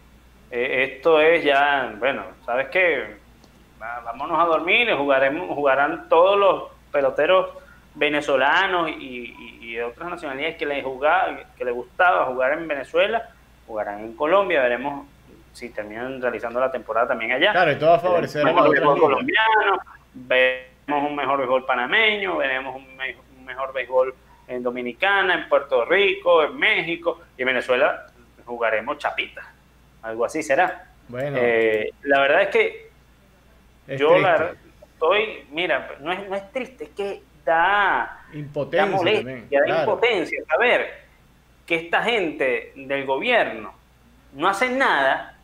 Eh, 0.50 0.94
esto 0.94 1.20
es 1.20 1.44
ya, 1.44 1.92
bueno, 1.98 2.22
¿sabes 2.44 2.68
qué? 2.68 3.16
Vámonos 3.78 4.38
a 4.38 4.44
dormir, 4.44 4.92
jugaremos, 4.94 5.54
jugarán 5.54 6.08
todos 6.08 6.38
los 6.38 6.64
peloteros 6.92 7.50
venezolanos 7.96 8.90
y 8.90 9.56
de 9.76 9.84
otras 9.84 10.08
nacionalidades 10.08 10.56
que 10.56 10.66
les 10.66 10.82
jugaba, 10.84 11.38
que 11.56 11.64
les 11.64 11.74
gustaba 11.74 12.24
jugar 12.26 12.52
en 12.54 12.66
Venezuela, 12.66 13.30
jugarán 13.66 14.00
en 14.00 14.16
Colombia, 14.16 14.62
veremos 14.62 15.06
si 15.52 15.70
terminan 15.70 16.20
realizando 16.20 16.60
la 16.60 16.70
temporada 16.70 17.08
también 17.08 17.32
allá. 17.32 17.52
Claro, 17.52 17.72
y 17.72 17.76
todo 17.76 17.94
a 17.94 17.98
favorecer 17.98 18.46
a 18.46 18.52
los 18.52 19.00
colombianos, 19.00 19.80
veremos 20.14 21.10
un 21.10 21.16
mejor 21.16 21.38
béisbol 21.38 21.64
panameño, 21.64 22.36
veremos 22.38 22.76
un, 22.76 22.96
mejor 23.44 23.72
béisbol 23.72 24.14
en 24.48 24.62
Dominicana, 24.62 25.34
en 25.34 25.48
Puerto 25.48 25.84
Rico, 25.84 26.42
en 26.42 26.56
México 26.56 27.20
y 27.36 27.42
en 27.42 27.46
Venezuela 27.46 28.06
jugaremos 28.44 28.98
chapita, 28.98 29.52
algo 30.02 30.24
así 30.24 30.42
será. 30.42 30.90
Bueno, 31.08 31.36
eh, 31.40 31.90
la 32.02 32.20
verdad 32.20 32.42
es 32.42 32.48
que 32.48 32.90
yo 33.96 34.16
estoy, 34.92 35.46
mira, 35.50 35.96
no 36.00 36.12
es, 36.12 36.28
no 36.28 36.34
es 36.34 36.50
triste, 36.52 36.84
es 36.84 36.90
que 36.90 37.22
da 37.46 38.24
impotencia, 38.34 39.60
da 39.66 39.80
impotencia 39.80 40.44
saber 40.46 41.06
que 41.64 41.76
esta 41.76 42.02
gente 42.02 42.72
del 42.74 43.06
gobierno 43.06 43.72
no 44.32 44.48
hacen 44.48 44.76
nada 44.76 45.38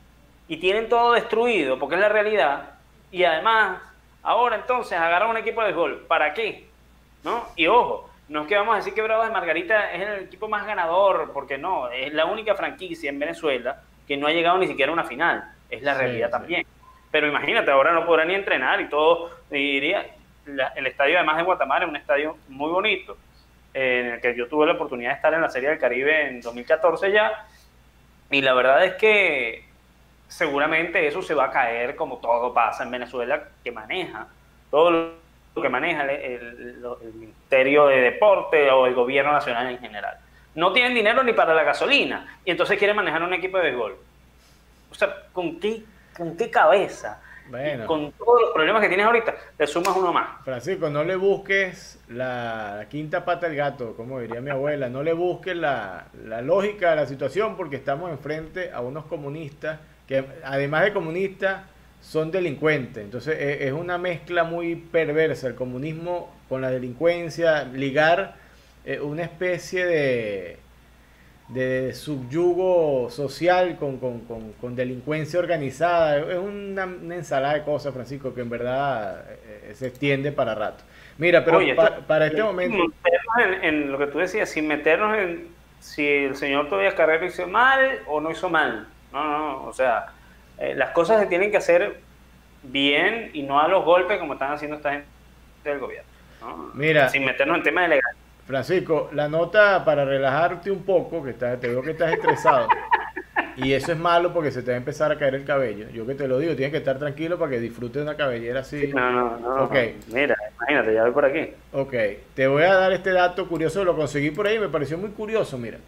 y 0.49 0.59
tienen 0.59 0.89
todo 0.89 1.13
destruido, 1.13 1.79
porque 1.79 1.95
es 1.95 2.01
la 2.01 2.09
realidad, 2.09 2.75
y 3.11 3.25
además, 3.25 3.81
ahora 4.23 4.57
entonces 4.57 4.99
agarrar 4.99 5.31
un 5.31 5.37
equipo 5.37 5.63
de 5.63 5.73
gol, 5.73 6.05
¿para 6.09 6.35
qué? 6.35 6.67
¿No? 7.23 7.47
Y 7.57 7.69
ojo, 7.69 8.11
no 8.29 8.43
es 8.43 8.49
que 8.49 8.57
vamos 8.57 8.75
a 8.75 8.79
decir 8.79 8.93
que 8.93 9.03
Bravos 9.03 9.27
de 9.27 9.33
Margarita 9.33 9.93
es 9.93 10.03
el 10.03 10.25
equipo 10.25 10.49
más 10.49 10.67
ganador, 10.67 11.31
porque 11.33 11.57
no, 11.57 11.89
es 11.89 12.13
la 12.13 12.27
única 12.27 12.55
franquicia 12.55 13.09
en 13.11 13.19
Venezuela 13.19 13.81
que 14.07 14.17
no 14.17 14.27
ha 14.27 14.33
llegado 14.33 14.59
ni 14.59 14.67
siquiera 14.67 14.91
a 14.91 14.95
una 14.95 15.05
final, 15.05 15.45
es 15.71 15.83
la 15.83 15.95
realidad 15.95 16.31
también. 16.31 16.67
Pero 17.11 17.29
imagínate, 17.29 17.71
ahora 17.71 17.93
no 17.93 18.05
podrán 18.05 18.29
ni 18.29 18.35
entrenar 18.35 18.81
y 18.81 18.89
todo, 18.89 19.31
diría, 19.51 20.07
el 20.47 20.87
estadio 20.87 21.17
además 21.17 21.37
de 21.37 21.43
Guatemala 21.43 21.85
es 21.85 21.91
un 21.91 21.97
estadio 21.97 22.37
muy 22.49 22.71
bonito, 22.71 23.17
en 23.75 24.07
el 24.07 24.21
que 24.21 24.37
yo 24.37 24.49
tuve 24.49 24.67
la 24.67 24.73
oportunidad 24.73 25.11
de 25.11 25.17
estar 25.17 25.35
en 25.35 25.41
la 25.41 25.51
Serie 25.51 25.71
del 25.71 25.79
Caribe 25.79 26.29
en 26.29 26.41
2014 26.41 27.13
ya, 27.13 27.47
y 28.31 28.41
la 28.41 28.55
verdad 28.55 28.85
es 28.85 28.95
que 28.95 29.65
seguramente 30.29 31.07
eso 31.07 31.21
se 31.21 31.35
va 31.35 31.45
a 31.45 31.51
caer 31.51 31.95
como 31.95 32.17
todo 32.17 32.55
pasa 32.55 32.85
en 32.85 32.91
Venezuela, 32.91 33.49
que 33.63 33.71
maneja 33.71 34.27
todo 34.71 34.91
lo 35.55 35.63
que 35.63 35.69
maneja 35.69 36.11
el, 36.11 36.79
Ministerio 37.15 37.87
de 37.87 38.01
Deporte 38.01 38.71
o 38.71 38.87
el 38.87 38.95
gobierno 38.95 39.33
nacional 39.33 39.69
en 39.69 39.79
general. 39.79 40.17
No 40.55 40.73
tienen 40.73 40.95
dinero 40.95 41.23
ni 41.23 41.35
para 41.35 41.53
la 41.55 41.63
gasolina 41.63 42.39
y 42.45 42.51
entonces 42.51 42.79
quieren 42.79 42.97
manejar 42.97 43.23
un 43.23 43.35
equipo 43.35 43.59
de 43.59 43.65
béisbol. 43.65 43.97
O 44.91 44.95
sea, 44.95 45.15
¿con 45.33 45.61
qué, 45.61 45.83
con 46.17 46.37
qué 46.37 46.51
cabeza? 46.51 47.21
Con 47.87 48.13
todos 48.13 48.41
los 48.41 48.51
problemas 48.53 48.83
que 48.83 48.89
tienes 48.89 49.07
ahorita, 49.07 49.35
te 49.57 49.67
sumas 49.67 49.97
uno 49.97 50.13
más. 50.13 50.43
Francisco, 50.45 50.89
no 50.89 51.05
le 51.05 51.17
busques 51.17 52.03
la, 52.09 52.87
quinta 52.89 53.25
pata 53.25 53.49
del 53.49 53.57
gato, 53.57 53.95
como 53.97 54.21
diría 54.21 54.41
mi 54.41 54.51
abuela. 54.51 54.89
No 54.89 55.03
le 55.03 55.13
busques 55.13 55.55
la, 55.57 56.07
lógica 56.43 56.91
de 56.91 56.97
la 56.97 57.07
situación 57.07 57.57
porque 57.57 57.77
estamos 57.77 58.11
enfrente 58.11 58.73
a 58.73 58.81
unos 58.81 59.05
comunistas 59.05 59.81
que, 60.07 60.25
además 60.45 60.85
de 60.85 60.93
comunistas, 60.93 61.63
son 62.01 62.31
delincuentes. 62.31 63.05
Entonces 63.05 63.39
e, 63.39 63.67
es 63.67 63.73
una 63.73 63.99
mezcla 63.99 64.45
muy 64.45 64.77
perversa 64.77 65.47
el 65.47 65.55
comunismo 65.55 66.35
con 66.49 66.63
la 66.63 66.71
delincuencia, 66.71 67.65
ligar 67.65 68.37
eh, 68.85 68.99
una 68.99 69.23
especie 69.23 69.87
de 69.87 70.59
de 71.53 71.93
subyugo 71.93 73.11
social 73.11 73.77
con, 73.77 73.99
con, 73.99 74.77
delincuencia 74.77 75.39
organizada. 75.39 76.19
Es 76.19 76.39
una, 76.39 76.85
ensalada 77.15 77.55
de 77.55 77.63
cosas, 77.63 77.93
Francisco, 77.93 78.35
que 78.35 78.41
en 78.41 78.51
verdad 78.51 79.25
eh, 79.31 79.73
se 79.75 79.89
extiende 79.89 80.33
para 80.33 80.55
rato. 80.55 80.85
Mira, 81.19 81.45
pero 81.45 81.61
para 82.07 82.27
este 82.27 82.43
momento... 82.43 82.93
En, 83.63 83.93
lo 83.93 83.99
que 83.99 84.07
tú 84.07 84.19
decías, 84.19 84.49
sin 84.49 84.67
meternos 84.67 85.17
en 85.19 85.49
si 85.83 86.07
el 86.07 86.37
señor 86.37 86.69
todavía 86.69 86.95
Carrero 86.95 87.27
hizo 87.27 87.47
mal 87.49 88.01
o 88.07 88.21
no 88.21 88.31
hizo 88.31 88.49
mal. 88.49 88.87
No, 89.13 89.25
no, 89.25 89.65
o 89.65 89.73
sea, 89.73 90.07
eh, 90.59 90.75
las 90.77 90.91
cosas 90.91 91.21
se 91.21 91.27
tienen 91.27 91.51
que 91.51 91.57
hacer 91.57 92.01
bien 92.63 93.31
y 93.33 93.43
no 93.43 93.61
a 93.61 93.69
los 93.69 93.85
golpes 93.85 94.19
como 94.19 94.35
están 94.35 94.53
haciendo 94.53 94.77
esta 94.77 94.93
gente 94.93 95.07
del 95.65 95.81
gobierno. 95.81 96.11
Mira, 96.75 97.09
sin 97.09 97.25
meternos 97.25 97.59
en 97.59 97.63
temas 97.63 97.91
de. 97.91 98.01
Francisco, 98.47 99.11
la 99.13 99.29
nota 99.29 99.85
para 99.85 100.05
relajarte 100.05 100.71
un 100.71 100.83
poco, 100.83 101.23
que 101.23 101.31
estás, 101.31 101.61
te 101.61 101.69
veo 101.69 101.83
que 101.83 101.93
estás 101.93 102.13
estresado. 102.13 102.69
Y 103.57 103.73
eso 103.75 103.93
es 103.93 103.99
malo 103.99 104.33
porque 104.33 104.51
se 104.51 104.63
te 104.63 104.71
va 104.71 104.77
a 104.77 104.79
empezar 104.79 105.13
a 105.13 105.19
caer 105.19 105.35
el 105.35 105.45
cabello. 105.45 105.89
Yo 105.91 106.07
que 106.07 106.15
te 106.15 106.27
lo 106.27 106.39
digo, 106.39 106.55
tienes 106.55 106.73
que 106.73 106.79
estar 106.79 106.99
tranquilo 106.99 107.39
para 107.39 107.51
que 107.51 107.61
disfrutes 107.61 108.03
una 108.03 108.17
cabellera 108.17 108.61
así. 108.61 108.89
No, 108.89 109.13
no, 109.13 109.39
no. 109.39 109.65
Okay. 109.65 109.99
Mira, 110.13 110.37
imagínate, 110.57 110.95
ya 110.95 111.03
voy 111.03 111.13
por 111.13 111.25
aquí. 111.27 111.53
Ok, 111.73 111.95
te 112.35 112.47
voy 112.47 112.63
a 112.63 112.75
dar 112.75 112.93
este 112.93 113.11
dato 113.11 113.47
curioso, 113.49 113.85
lo 113.85 113.95
conseguí 113.95 114.31
por 114.31 114.47
ahí, 114.47 114.59
me 114.59 114.69
pareció 114.69 114.97
muy 114.97 115.11
curioso, 115.11 115.59
mira. 115.59 115.79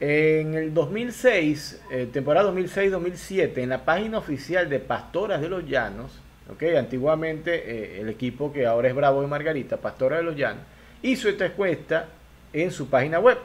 En 0.00 0.54
el 0.54 0.74
2006, 0.74 1.84
eh, 1.90 2.08
temporada 2.12 2.50
2006-2007, 2.52 3.58
en 3.58 3.68
la 3.68 3.84
página 3.84 4.18
oficial 4.18 4.68
de 4.68 4.80
Pastoras 4.80 5.40
de 5.40 5.48
los 5.48 5.64
Llanos, 5.66 6.20
okay, 6.52 6.76
antiguamente 6.76 7.54
eh, 7.54 8.00
el 8.00 8.08
equipo 8.08 8.52
que 8.52 8.66
ahora 8.66 8.88
es 8.88 8.94
Bravo 8.94 9.20
de 9.20 9.28
Margarita, 9.28 9.76
Pastora 9.76 10.16
de 10.16 10.24
los 10.24 10.36
Llanos, 10.36 10.64
hizo 11.04 11.28
esta 11.28 11.46
encuesta 11.46 12.08
en 12.52 12.72
su 12.72 12.88
página 12.88 13.20
web. 13.20 13.38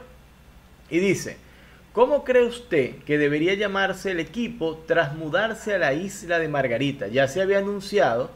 Y 0.88 0.98
dice, 0.98 1.36
¿cómo 1.92 2.24
cree 2.24 2.44
usted 2.44 2.96
que 3.04 3.18
debería 3.18 3.54
llamarse 3.54 4.10
el 4.10 4.18
equipo 4.18 4.82
tras 4.86 5.14
mudarse 5.14 5.74
a 5.74 5.78
la 5.78 5.92
isla 5.92 6.38
de 6.38 6.48
Margarita? 6.48 7.06
Ya 7.08 7.28
se 7.28 7.42
había 7.42 7.58
anunciado 7.58 8.30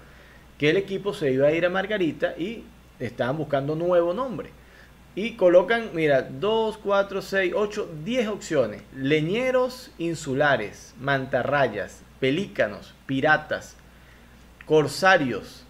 que 0.58 0.70
el 0.70 0.76
equipo 0.76 1.14
se 1.14 1.32
iba 1.32 1.48
a 1.48 1.52
ir 1.52 1.64
a 1.64 1.70
Margarita 1.70 2.34
y 2.38 2.64
estaban 3.00 3.38
buscando 3.38 3.74
nuevo 3.74 4.12
nombre. 4.12 4.50
Y 5.16 5.32
colocan, 5.36 5.90
mira, 5.94 6.22
2, 6.22 6.78
4, 6.78 7.22
6, 7.22 7.52
8, 7.56 7.88
10 8.04 8.28
opciones. 8.28 8.82
Leñeros 8.94 9.90
insulares, 9.96 10.92
mantarrayas, 11.00 12.02
pelícanos, 12.20 12.94
piratas, 13.06 13.76
corsarios, 14.66 15.63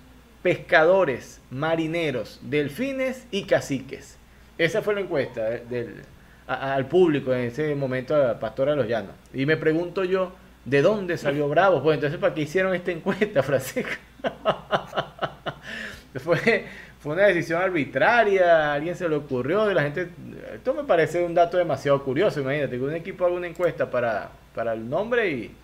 pescadores, 0.44 1.40
marineros, 1.50 2.38
delfines 2.42 3.26
y 3.30 3.44
caciques. 3.44 4.18
Esa 4.58 4.82
fue 4.82 4.94
la 4.94 5.00
encuesta 5.00 5.42
del, 5.42 6.02
al 6.46 6.86
público 6.86 7.32
en 7.32 7.46
ese 7.46 7.74
momento 7.74 8.14
a 8.14 8.38
Pastora 8.38 8.72
de 8.72 8.76
los 8.76 8.86
Llanos. 8.86 9.16
Y 9.32 9.46
me 9.46 9.56
pregunto 9.56 10.04
yo, 10.04 10.32
¿de 10.66 10.82
dónde 10.82 11.16
salió 11.16 11.48
Bravo? 11.48 11.82
Pues 11.82 11.94
entonces, 11.94 12.20
¿para 12.20 12.34
qué 12.34 12.42
hicieron 12.42 12.74
esta 12.74 12.92
encuesta, 12.92 13.42
Francisco? 13.42 13.90
fue 16.16 16.66
fue 17.04 17.12
una 17.12 17.26
decisión 17.26 17.60
arbitraria, 17.60 18.70
a 18.70 18.72
alguien 18.72 18.96
se 18.96 19.06
le 19.06 19.16
ocurrió, 19.16 19.66
de 19.66 19.74
la 19.74 19.82
gente, 19.82 20.08
esto 20.54 20.72
me 20.72 20.84
parece 20.84 21.22
un 21.22 21.34
dato 21.34 21.58
demasiado 21.58 22.02
curioso, 22.02 22.40
imagínate 22.40 22.78
que 22.78 22.82
un 22.82 22.94
equipo 22.94 23.26
haga 23.26 23.34
una 23.34 23.46
encuesta 23.46 23.90
para, 23.90 24.30
para 24.54 24.72
el 24.72 24.88
nombre 24.88 25.30
y, 25.30 25.54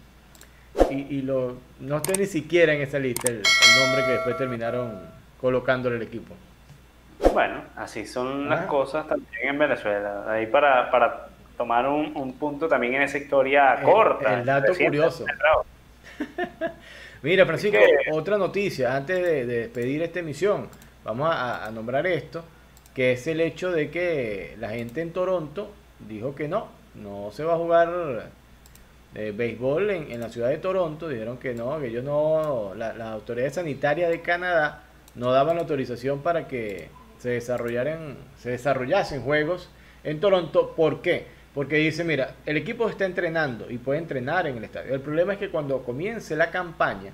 y, 0.90 1.22
lo, 1.22 1.56
no 1.80 1.98
esté 1.98 2.18
ni 2.18 2.26
siquiera 2.26 2.72
en 2.72 2.82
esa 2.82 2.98
lista 2.98 3.30
el, 3.30 3.42
nombre 3.78 4.04
que 4.04 4.12
después 4.12 4.36
terminaron 4.38 4.98
colocándole 5.40 5.96
el 5.96 6.02
equipo. 6.02 6.34
Bueno, 7.32 7.62
así 7.76 8.06
son 8.06 8.48
las 8.48 8.66
cosas 8.66 9.06
también 9.06 9.48
en 9.50 9.58
Venezuela. 9.58 10.24
Ahí 10.28 10.46
para, 10.46 10.90
para 10.90 11.28
tomar 11.56 11.86
un, 11.86 12.32
punto 12.38 12.66
también 12.66 12.94
en 12.94 13.02
esa 13.02 13.18
historia 13.18 13.80
corta. 13.82 14.40
El 14.40 14.46
dato 14.46 14.72
curioso. 14.74 15.24
Mira, 17.22 17.44
Francisco, 17.44 17.78
otra 18.12 18.38
noticia 18.38 18.96
antes 18.96 19.22
de, 19.22 19.46
de 19.46 19.58
despedir 19.60 20.02
esta 20.02 20.20
emisión 20.20 20.68
vamos 21.04 21.30
a, 21.32 21.70
nombrar 21.72 22.06
esto, 22.06 22.44
que 22.94 23.12
es 23.12 23.26
el 23.26 23.40
hecho 23.40 23.70
de 23.70 23.90
que 23.90 24.56
la 24.58 24.70
gente 24.70 25.00
en 25.00 25.12
Toronto 25.12 25.70
dijo 26.08 26.34
que 26.34 26.48
no, 26.48 26.68
no 26.94 27.30
se 27.32 27.44
va 27.44 27.54
a 27.54 27.56
jugar 27.56 28.30
eh, 29.14 29.32
béisbol 29.36 29.90
en, 29.90 30.20
la 30.20 30.28
ciudad 30.28 30.48
de 30.48 30.58
Toronto, 30.58 31.08
dijeron 31.08 31.38
que 31.38 31.54
no, 31.54 31.78
que 31.80 31.88
ellos 31.88 32.04
no, 32.04 32.74
las 32.74 33.00
autoridades 33.00 33.54
sanitarias 33.54 34.10
de 34.10 34.20
Canadá 34.20 34.84
no 35.14 35.32
daban 35.32 35.58
autorización 35.58 36.20
para 36.20 36.46
que 36.46 36.88
se 37.18 37.30
desarrollaran, 37.30 38.16
se 38.38 38.50
desarrollasen 38.50 39.22
juegos 39.22 39.68
en 40.04 40.20
Toronto. 40.20 40.74
¿Por 40.76 41.02
qué? 41.02 41.26
Porque 41.54 41.76
dice, 41.76 42.04
mira, 42.04 42.36
el 42.46 42.56
equipo 42.56 42.88
está 42.88 43.04
entrenando 43.04 43.70
y 43.70 43.78
puede 43.78 43.98
entrenar 43.98 44.46
en 44.46 44.56
el 44.56 44.64
estadio. 44.64 44.94
El 44.94 45.00
problema 45.00 45.32
es 45.32 45.38
que 45.38 45.50
cuando 45.50 45.82
comience 45.82 46.36
la 46.36 46.50
campaña, 46.50 47.12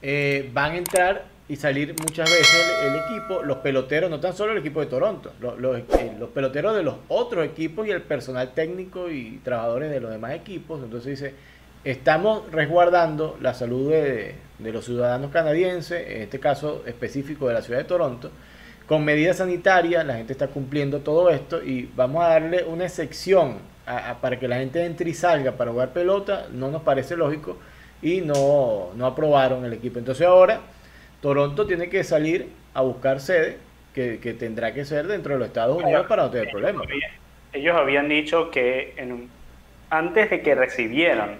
eh, 0.00 0.48
van 0.52 0.72
a 0.72 0.76
entrar 0.76 1.24
y 1.48 1.56
salir 1.56 1.94
muchas 1.98 2.30
veces 2.30 2.76
el, 2.84 2.96
equipo, 2.96 3.42
los 3.42 3.58
peloteros, 3.58 4.10
no 4.10 4.20
tan 4.20 4.34
solo 4.34 4.52
el 4.52 4.58
equipo 4.58 4.80
de 4.80 4.86
Toronto, 4.86 5.32
los, 5.40 5.78
eh, 5.78 6.14
los, 6.18 6.28
peloteros 6.28 6.76
de 6.76 6.82
los 6.82 6.96
otros 7.08 7.46
equipos 7.46 7.86
y 7.86 7.90
el 7.90 8.02
personal 8.02 8.52
técnico 8.52 9.10
y 9.10 9.40
trabajadores 9.42 9.90
de 9.90 9.98
los 10.00 10.10
demás 10.10 10.32
equipos. 10.32 10.82
Entonces 10.84 11.18
dice, 11.18 11.34
estamos 11.84 12.52
resguardando 12.52 13.38
la 13.40 13.54
salud 13.54 13.90
de, 13.90 14.34
los 14.58 14.84
ciudadanos 14.84 15.30
canadienses, 15.30 16.06
en 16.06 16.22
este 16.22 16.38
caso 16.38 16.82
específico 16.84 17.48
de 17.48 17.54
la 17.54 17.62
ciudad 17.62 17.78
de 17.78 17.84
Toronto, 17.84 18.30
con 18.86 19.04
medidas 19.04 19.38
sanitarias, 19.38 20.04
la 20.04 20.16
gente 20.16 20.32
está 20.32 20.48
cumpliendo 20.48 21.00
todo 21.00 21.30
esto 21.30 21.62
y 21.62 21.90
vamos 21.96 22.24
a 22.24 22.28
darle 22.28 22.64
una 22.64 22.84
excepción 22.84 23.56
para 24.20 24.38
que 24.38 24.48
la 24.48 24.56
gente 24.56 24.84
entre 24.84 25.08
y 25.08 25.14
salga 25.14 25.52
para 25.52 25.70
jugar 25.70 25.94
pelota, 25.94 26.46
no 26.52 26.70
nos 26.70 26.82
parece 26.82 27.16
lógico 27.16 27.56
y 28.02 28.20
no, 28.20 28.90
no 28.94 29.06
aprobaron 29.06 29.64
el 29.64 29.72
equipo. 29.72 29.98
Entonces 29.98 30.26
ahora 30.26 30.60
Toronto 31.20 31.66
tiene 31.66 31.88
que 31.88 32.04
salir 32.04 32.48
a 32.74 32.82
buscar 32.82 33.20
sede, 33.20 33.58
que, 33.94 34.36
tendrá 34.38 34.72
que 34.72 34.84
ser 34.84 35.08
dentro 35.08 35.32
de 35.32 35.40
los 35.40 35.48
Estados 35.48 35.82
Unidos 35.82 36.06
para 36.06 36.24
no 36.24 36.30
tener 36.30 36.50
problemas. 36.50 36.86
Ellos 37.52 37.76
habían 37.76 38.08
dicho 38.08 38.50
que 38.50 38.94
en, 38.96 39.28
antes 39.90 40.30
de 40.30 40.40
que 40.40 40.54
recibieran 40.54 41.38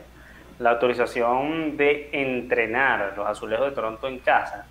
la 0.58 0.70
autorización 0.70 1.76
de 1.76 2.08
entrenar 2.12 3.14
los 3.16 3.26
azulejos 3.28 3.66
de 3.66 3.74
Toronto 3.76 4.08
en 4.08 4.18
casa, 4.18 4.66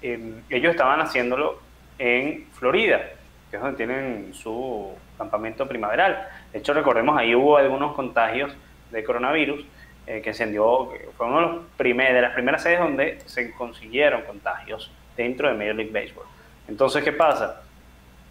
em, 0.00 0.40
ellos 0.48 0.70
estaban 0.70 1.00
haciéndolo 1.00 1.60
en 1.98 2.46
Florida, 2.52 3.02
que 3.50 3.56
es 3.56 3.62
donde 3.62 3.76
tienen 3.76 4.32
su 4.32 4.94
campamento 5.18 5.68
primaveral. 5.68 6.26
De 6.52 6.60
hecho, 6.60 6.72
recordemos, 6.72 7.18
ahí 7.18 7.34
hubo 7.34 7.58
algunos 7.58 7.94
contagios 7.94 8.54
de 8.90 9.04
coronavirus 9.04 9.64
eh, 10.06 10.20
que 10.22 10.30
encendió, 10.30 10.90
fue 11.16 11.26
uno 11.26 11.40
de, 11.40 11.46
los 11.88 11.96
de 11.96 12.22
las 12.22 12.32
primeras 12.32 12.62
sedes 12.62 12.78
donde 12.78 13.20
se 13.26 13.52
consiguieron 13.52 14.22
contagios 14.22 14.90
dentro 15.16 15.48
de 15.48 15.54
Major 15.54 15.74
League 15.74 15.92
Baseball. 15.92 16.26
Entonces, 16.68 17.02
¿qué 17.02 17.12
pasa? 17.12 17.62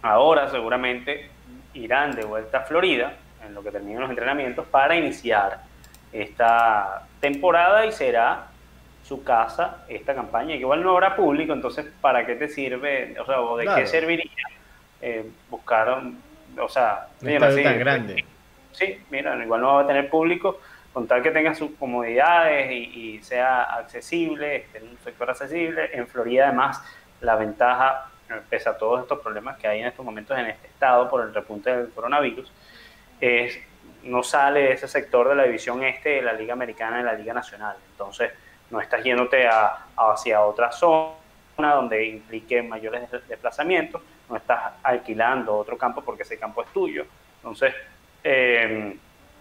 Ahora 0.02 0.48
seguramente 0.50 1.28
irán 1.74 2.14
de 2.14 2.24
vuelta 2.24 2.58
a 2.58 2.60
Florida, 2.62 3.14
en 3.44 3.54
lo 3.54 3.62
que 3.62 3.70
terminan 3.70 4.02
los 4.02 4.10
entrenamientos, 4.10 4.66
para 4.66 4.96
iniciar 4.96 5.60
esta 6.12 7.06
temporada 7.20 7.84
y 7.84 7.92
será 7.92 8.46
su 9.02 9.22
casa 9.22 9.84
esta 9.88 10.14
campaña, 10.14 10.54
que 10.54 10.60
igual 10.60 10.82
no 10.82 10.92
habrá 10.92 11.14
público, 11.14 11.52
entonces, 11.52 11.86
¿para 12.00 12.26
qué 12.26 12.34
te 12.34 12.48
sirve? 12.48 13.14
O 13.20 13.26
sea, 13.26 13.40
¿o 13.40 13.56
¿de 13.56 13.66
qué 13.76 13.86
serviría 13.86 14.30
eh, 15.00 15.24
buscar, 15.48 16.02
o 16.58 16.68
sea, 16.68 17.08
un 17.20 17.38
tan 17.38 17.78
grande? 17.78 18.24
Sí, 18.72 18.98
mira, 19.10 19.36
igual 19.42 19.60
no 19.60 19.74
va 19.74 19.82
a 19.82 19.86
tener 19.86 20.10
público, 20.10 20.60
con 20.96 21.06
tal 21.06 21.22
que 21.22 21.30
tenga 21.30 21.54
sus 21.54 21.72
comodidades 21.72 22.72
y, 22.72 23.18
sea 23.22 23.64
accesible, 23.64 24.56
esté 24.56 24.78
en 24.78 24.88
un 24.88 24.98
sector 25.00 25.28
accesible. 25.28 25.90
En 25.92 26.06
Florida, 26.06 26.46
además, 26.46 26.82
la 27.20 27.36
ventaja, 27.36 28.08
eh, 28.30 28.40
pese 28.48 28.70
a 28.70 28.78
todos 28.78 29.02
estos 29.02 29.18
problemas 29.20 29.58
que 29.58 29.68
hay 29.68 29.80
en 29.80 29.88
estos 29.88 30.02
momentos 30.02 30.38
en 30.38 30.46
este 30.46 30.68
estado 30.68 31.10
por 31.10 31.20
el 31.20 31.34
repunte 31.34 31.68
del 31.68 31.90
coronavirus, 31.90 32.50
es 33.20 33.58
no 34.04 34.22
sale 34.22 34.72
ese 34.72 34.88
sector 34.88 35.28
de 35.28 35.34
la 35.34 35.42
división 35.42 35.84
este 35.84 36.08
de 36.08 36.22
la 36.22 36.32
Liga 36.32 36.54
Americana 36.54 37.00
y 37.00 37.02
la 37.02 37.12
Liga 37.12 37.34
Nacional. 37.34 37.76
Entonces, 37.90 38.32
no 38.70 38.80
estás 38.80 39.04
yéndote 39.04 39.46
a, 39.46 39.88
hacia 39.98 40.40
otra 40.40 40.72
zona 40.72 41.12
donde 41.58 42.06
implique 42.06 42.62
mayores 42.62 43.10
desplazamientos, 43.28 44.00
no 44.30 44.36
estás 44.36 44.72
alquilando 44.82 45.58
otro 45.58 45.76
campo 45.76 46.00
porque 46.00 46.22
ese 46.22 46.38
campo 46.38 46.62
es 46.62 46.72
tuyo. 46.72 47.04
Entonces, 47.42 47.74
eh, 48.24 48.96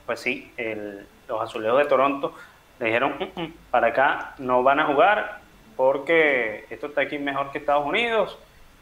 pues 0.06 0.20
sí, 0.20 0.52
el, 0.58 1.08
los 1.28 1.42
azulejos 1.42 1.80
de 1.80 1.86
Toronto 1.86 2.34
le 2.80 2.86
dijeron, 2.88 3.16
mm, 3.20 3.42
mm, 3.42 3.54
para 3.72 3.88
acá 3.88 4.36
no 4.40 4.64
van 4.64 4.80
a 4.80 4.86
jugar 4.86 5.40
porque 5.76 6.66
esto 6.70 6.88
está 6.88 7.02
aquí 7.02 7.18
mejor 7.18 7.52
que 7.52 7.60
Estados 7.60 7.86
Unidos 7.86 8.38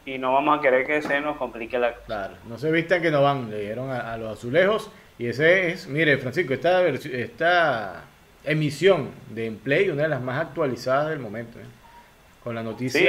y 0.05 0.17
no 0.17 0.33
vamos 0.33 0.59
a 0.59 0.61
querer 0.61 0.85
que 0.85 1.01
se 1.01 1.21
nos 1.21 1.37
complique 1.37 1.79
la 1.79 1.93
cosa. 1.93 2.05
Claro, 2.05 2.33
no 2.47 2.57
se 2.57 2.71
vistan 2.71 3.01
que 3.01 3.11
no 3.11 3.21
van, 3.21 3.49
le 3.49 3.59
dijeron 3.59 3.89
a, 3.89 4.17
los 4.17 4.37
azulejos 4.37 4.91
y 5.17 5.27
ese 5.27 5.71
es, 5.71 5.87
mire 5.87 6.17
Francisco, 6.17 6.53
esta, 6.53 6.85
esta 6.87 8.03
emisión 8.43 9.11
de 9.29 9.47
Emplay, 9.47 9.89
una 9.89 10.03
de 10.03 10.09
las 10.09 10.21
más 10.21 10.41
actualizadas 10.41 11.09
del 11.09 11.19
momento, 11.19 11.59
¿eh? 11.59 11.65
con 12.43 12.55
la 12.55 12.63
noticia 12.63 12.99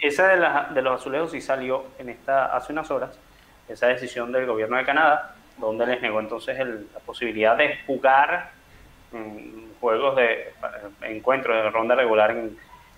Esa 0.00 0.28
de, 0.28 0.74
de 0.74 0.82
los 0.82 1.00
azulejos 1.00 1.30
sí 1.30 1.40
salió 1.40 1.84
en 1.98 2.08
esta 2.08 2.56
hace 2.56 2.72
unas 2.72 2.90
horas, 2.90 3.16
esa 3.68 3.86
decisión 3.86 4.32
del 4.32 4.46
gobierno 4.46 4.76
de 4.76 4.84
Canadá 4.84 5.36
donde 5.60 5.86
les 5.86 6.02
negó 6.02 6.20
entonces 6.20 6.58
la 6.58 7.00
posibilidad 7.00 7.56
de 7.56 7.78
jugar 7.86 8.50
juegos 9.80 10.16
de 10.16 10.52
encuentros 11.02 11.56
de 11.56 11.70
ronda 11.70 11.94
regular 11.94 12.36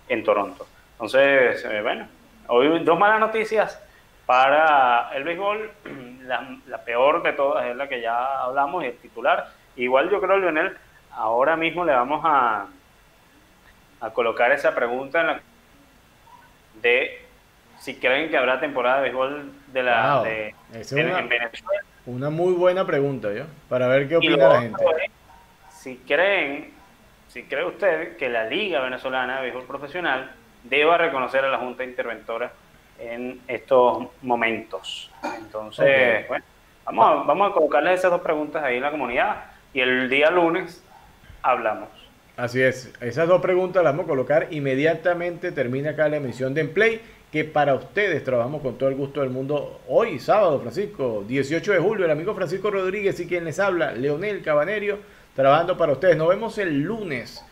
en, 0.09 0.25
Toronto. 0.25 0.67
Entonces, 0.93 1.65
eh, 1.65 1.81
bueno, 1.81 2.07
hoy 2.49 2.85
dos 2.85 2.99
malas 2.99 3.21
noticias 3.21 3.83
para 4.27 5.11
el 5.15 5.25
béisbol. 5.25 5.71
La, 6.23 6.85
peor 6.85 7.23
de 7.23 7.33
todas 7.33 7.67
es 7.67 7.77
la 7.77 7.89
que 7.89 8.01
ya 8.01 8.43
hablamos, 8.43 8.85
el 8.85 8.97
titular. 8.99 9.49
Igual 9.75 10.09
yo 10.09 10.21
creo, 10.21 10.39
Lionel, 10.39 10.77
ahora 11.11 11.57
mismo 11.57 11.85
le 11.85 11.93
vamos 11.93 12.23
a, 12.25 12.67
a 14.01 14.11
colocar 14.11 14.53
esa 14.53 14.73
pregunta 14.73 15.21
en 15.21 15.27
la, 15.27 15.41
de 16.81 17.27
si 17.81 17.97
creen 17.97 18.31
que 18.31 18.37
habrá 18.37 18.61
temporada 18.61 18.99
de 18.99 19.03
béisbol 19.03 19.53
de 19.67 19.83
la 19.83 20.23
de, 20.23 20.55
en 20.73 21.29
Venezuela. 21.29 21.83
Una 22.07 22.31
muy 22.31 22.53
buena 22.55 22.85
pregunta, 22.85 23.33
yo, 23.33 23.45
para 23.69 23.87
ver 23.87 24.09
qué 24.09 24.17
opina 24.17 24.49
la 24.49 24.63
gente. 24.63 24.85
si 25.71 25.97
creen, 25.99 26.73
si 27.29 27.45
cree 27.45 27.65
usted 27.65 28.17
que 28.17 28.29
la 28.29 28.45
Liga 28.45 28.81
Venezolana 28.81 29.37
de 29.37 29.43
Béisbol 29.43 29.67
Profesional 29.67 30.33
deba 30.65 30.99
reconocer 30.99 31.45
a 31.45 31.49
la 31.49 31.59
Junta 31.59 31.85
Interventora 31.85 32.53
en 32.99 33.41
estos 33.47 34.09
momentos. 34.23 35.11
Entonces, 35.39 36.27
bueno, 36.27 36.45
vamos 36.85 37.07
a, 37.07 37.15
vamos 37.23 37.51
a 37.51 37.55
colocarles 37.55 38.01
esas 38.01 38.11
dos 38.11 38.21
preguntas 38.21 38.65
ahí 38.65 38.77
en 38.77 38.83
la 38.83 38.91
comunidad 38.91 39.45
y 39.73 39.81
el 39.81 40.11
día 40.11 40.31
lunes 40.31 40.83
hablamos. 41.43 41.89
Así 42.37 42.61
es, 42.63 42.93
esas 43.01 43.29
dos 43.29 43.41
preguntas 43.41 43.85
las 43.85 43.93
vamos 43.93 44.07
a 44.07 44.09
colocar 44.09 44.49
inmediatamente 44.51 45.53
termina 45.53 45.91
acá 45.91 46.09
la 46.09 46.17
emisión 46.17 46.55
de 46.55 46.63
Emplay 46.63 47.01
que 47.33 47.47
para 47.47 47.75
ustedes 47.75 48.23
trabajamos 48.23 48.61
con 48.61 48.77
todo 48.77 48.91
el 48.91 48.95
gusto 48.95 49.23
del 49.23 49.31
mundo 49.31 49.81
hoy, 49.89 50.19
sábado, 50.19 50.61
Francisco, 50.61 51.25
18 51.27 51.73
de 51.73 51.79
julio, 51.79 52.05
el 52.05 52.11
amigo 52.11 52.35
Francisco 52.35 52.71
Rodríguez 52.71 53.19
y 53.21 53.27
quien 53.27 53.47
les 53.47 53.59
habla, 53.59 53.93
Leonel 53.93 54.43
Cabanerio, 54.43 54.99
trabajando 55.35 55.79
para 55.79 55.93
ustedes. 55.93 56.19
Nos 56.19 56.29
vemos 56.29 56.59
el 56.59 56.83
lunes 56.83 57.43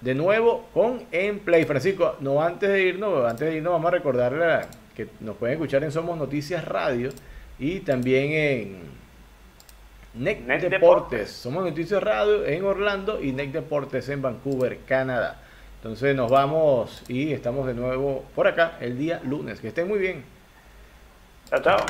de 0.00 0.14
nuevo 0.14 0.66
con 0.72 1.04
En 1.12 1.40
Play. 1.40 1.66
Francisco, 1.66 2.16
no 2.20 2.42
antes 2.42 2.70
de 2.70 2.82
irnos, 2.82 3.30
antes 3.30 3.50
de 3.50 3.56
irnos 3.56 3.74
vamos 3.74 3.88
a 3.88 3.96
recordarle 3.96 4.60
que 4.96 5.08
nos 5.20 5.36
pueden 5.36 5.56
escuchar 5.56 5.84
en 5.84 5.92
Somos 5.92 6.16
Noticias 6.16 6.64
Radio 6.64 7.10
y 7.58 7.80
también 7.80 8.32
en 8.32 8.78
NEC, 10.14 10.70
Deportes. 10.70 11.28
Somos 11.28 11.64
Noticias 11.64 12.02
Radio 12.02 12.46
en 12.46 12.64
Orlando 12.64 13.22
y 13.22 13.32
NEC 13.32 13.52
Deportes 13.52 14.08
en 14.08 14.22
Vancouver, 14.22 14.78
Canadá. 14.86 15.42
Entonces 15.78 16.16
nos 16.16 16.30
vamos 16.30 17.02
y 17.08 17.32
estamos 17.32 17.66
de 17.66 17.74
nuevo 17.74 18.24
por 18.34 18.48
acá 18.48 18.78
el 18.80 18.98
día 18.98 19.20
lunes. 19.24 19.60
Que 19.60 19.68
estén 19.68 19.86
muy 19.86 19.98
bien. 19.98 20.24
Chao, 21.48 21.62
chao. 21.62 21.86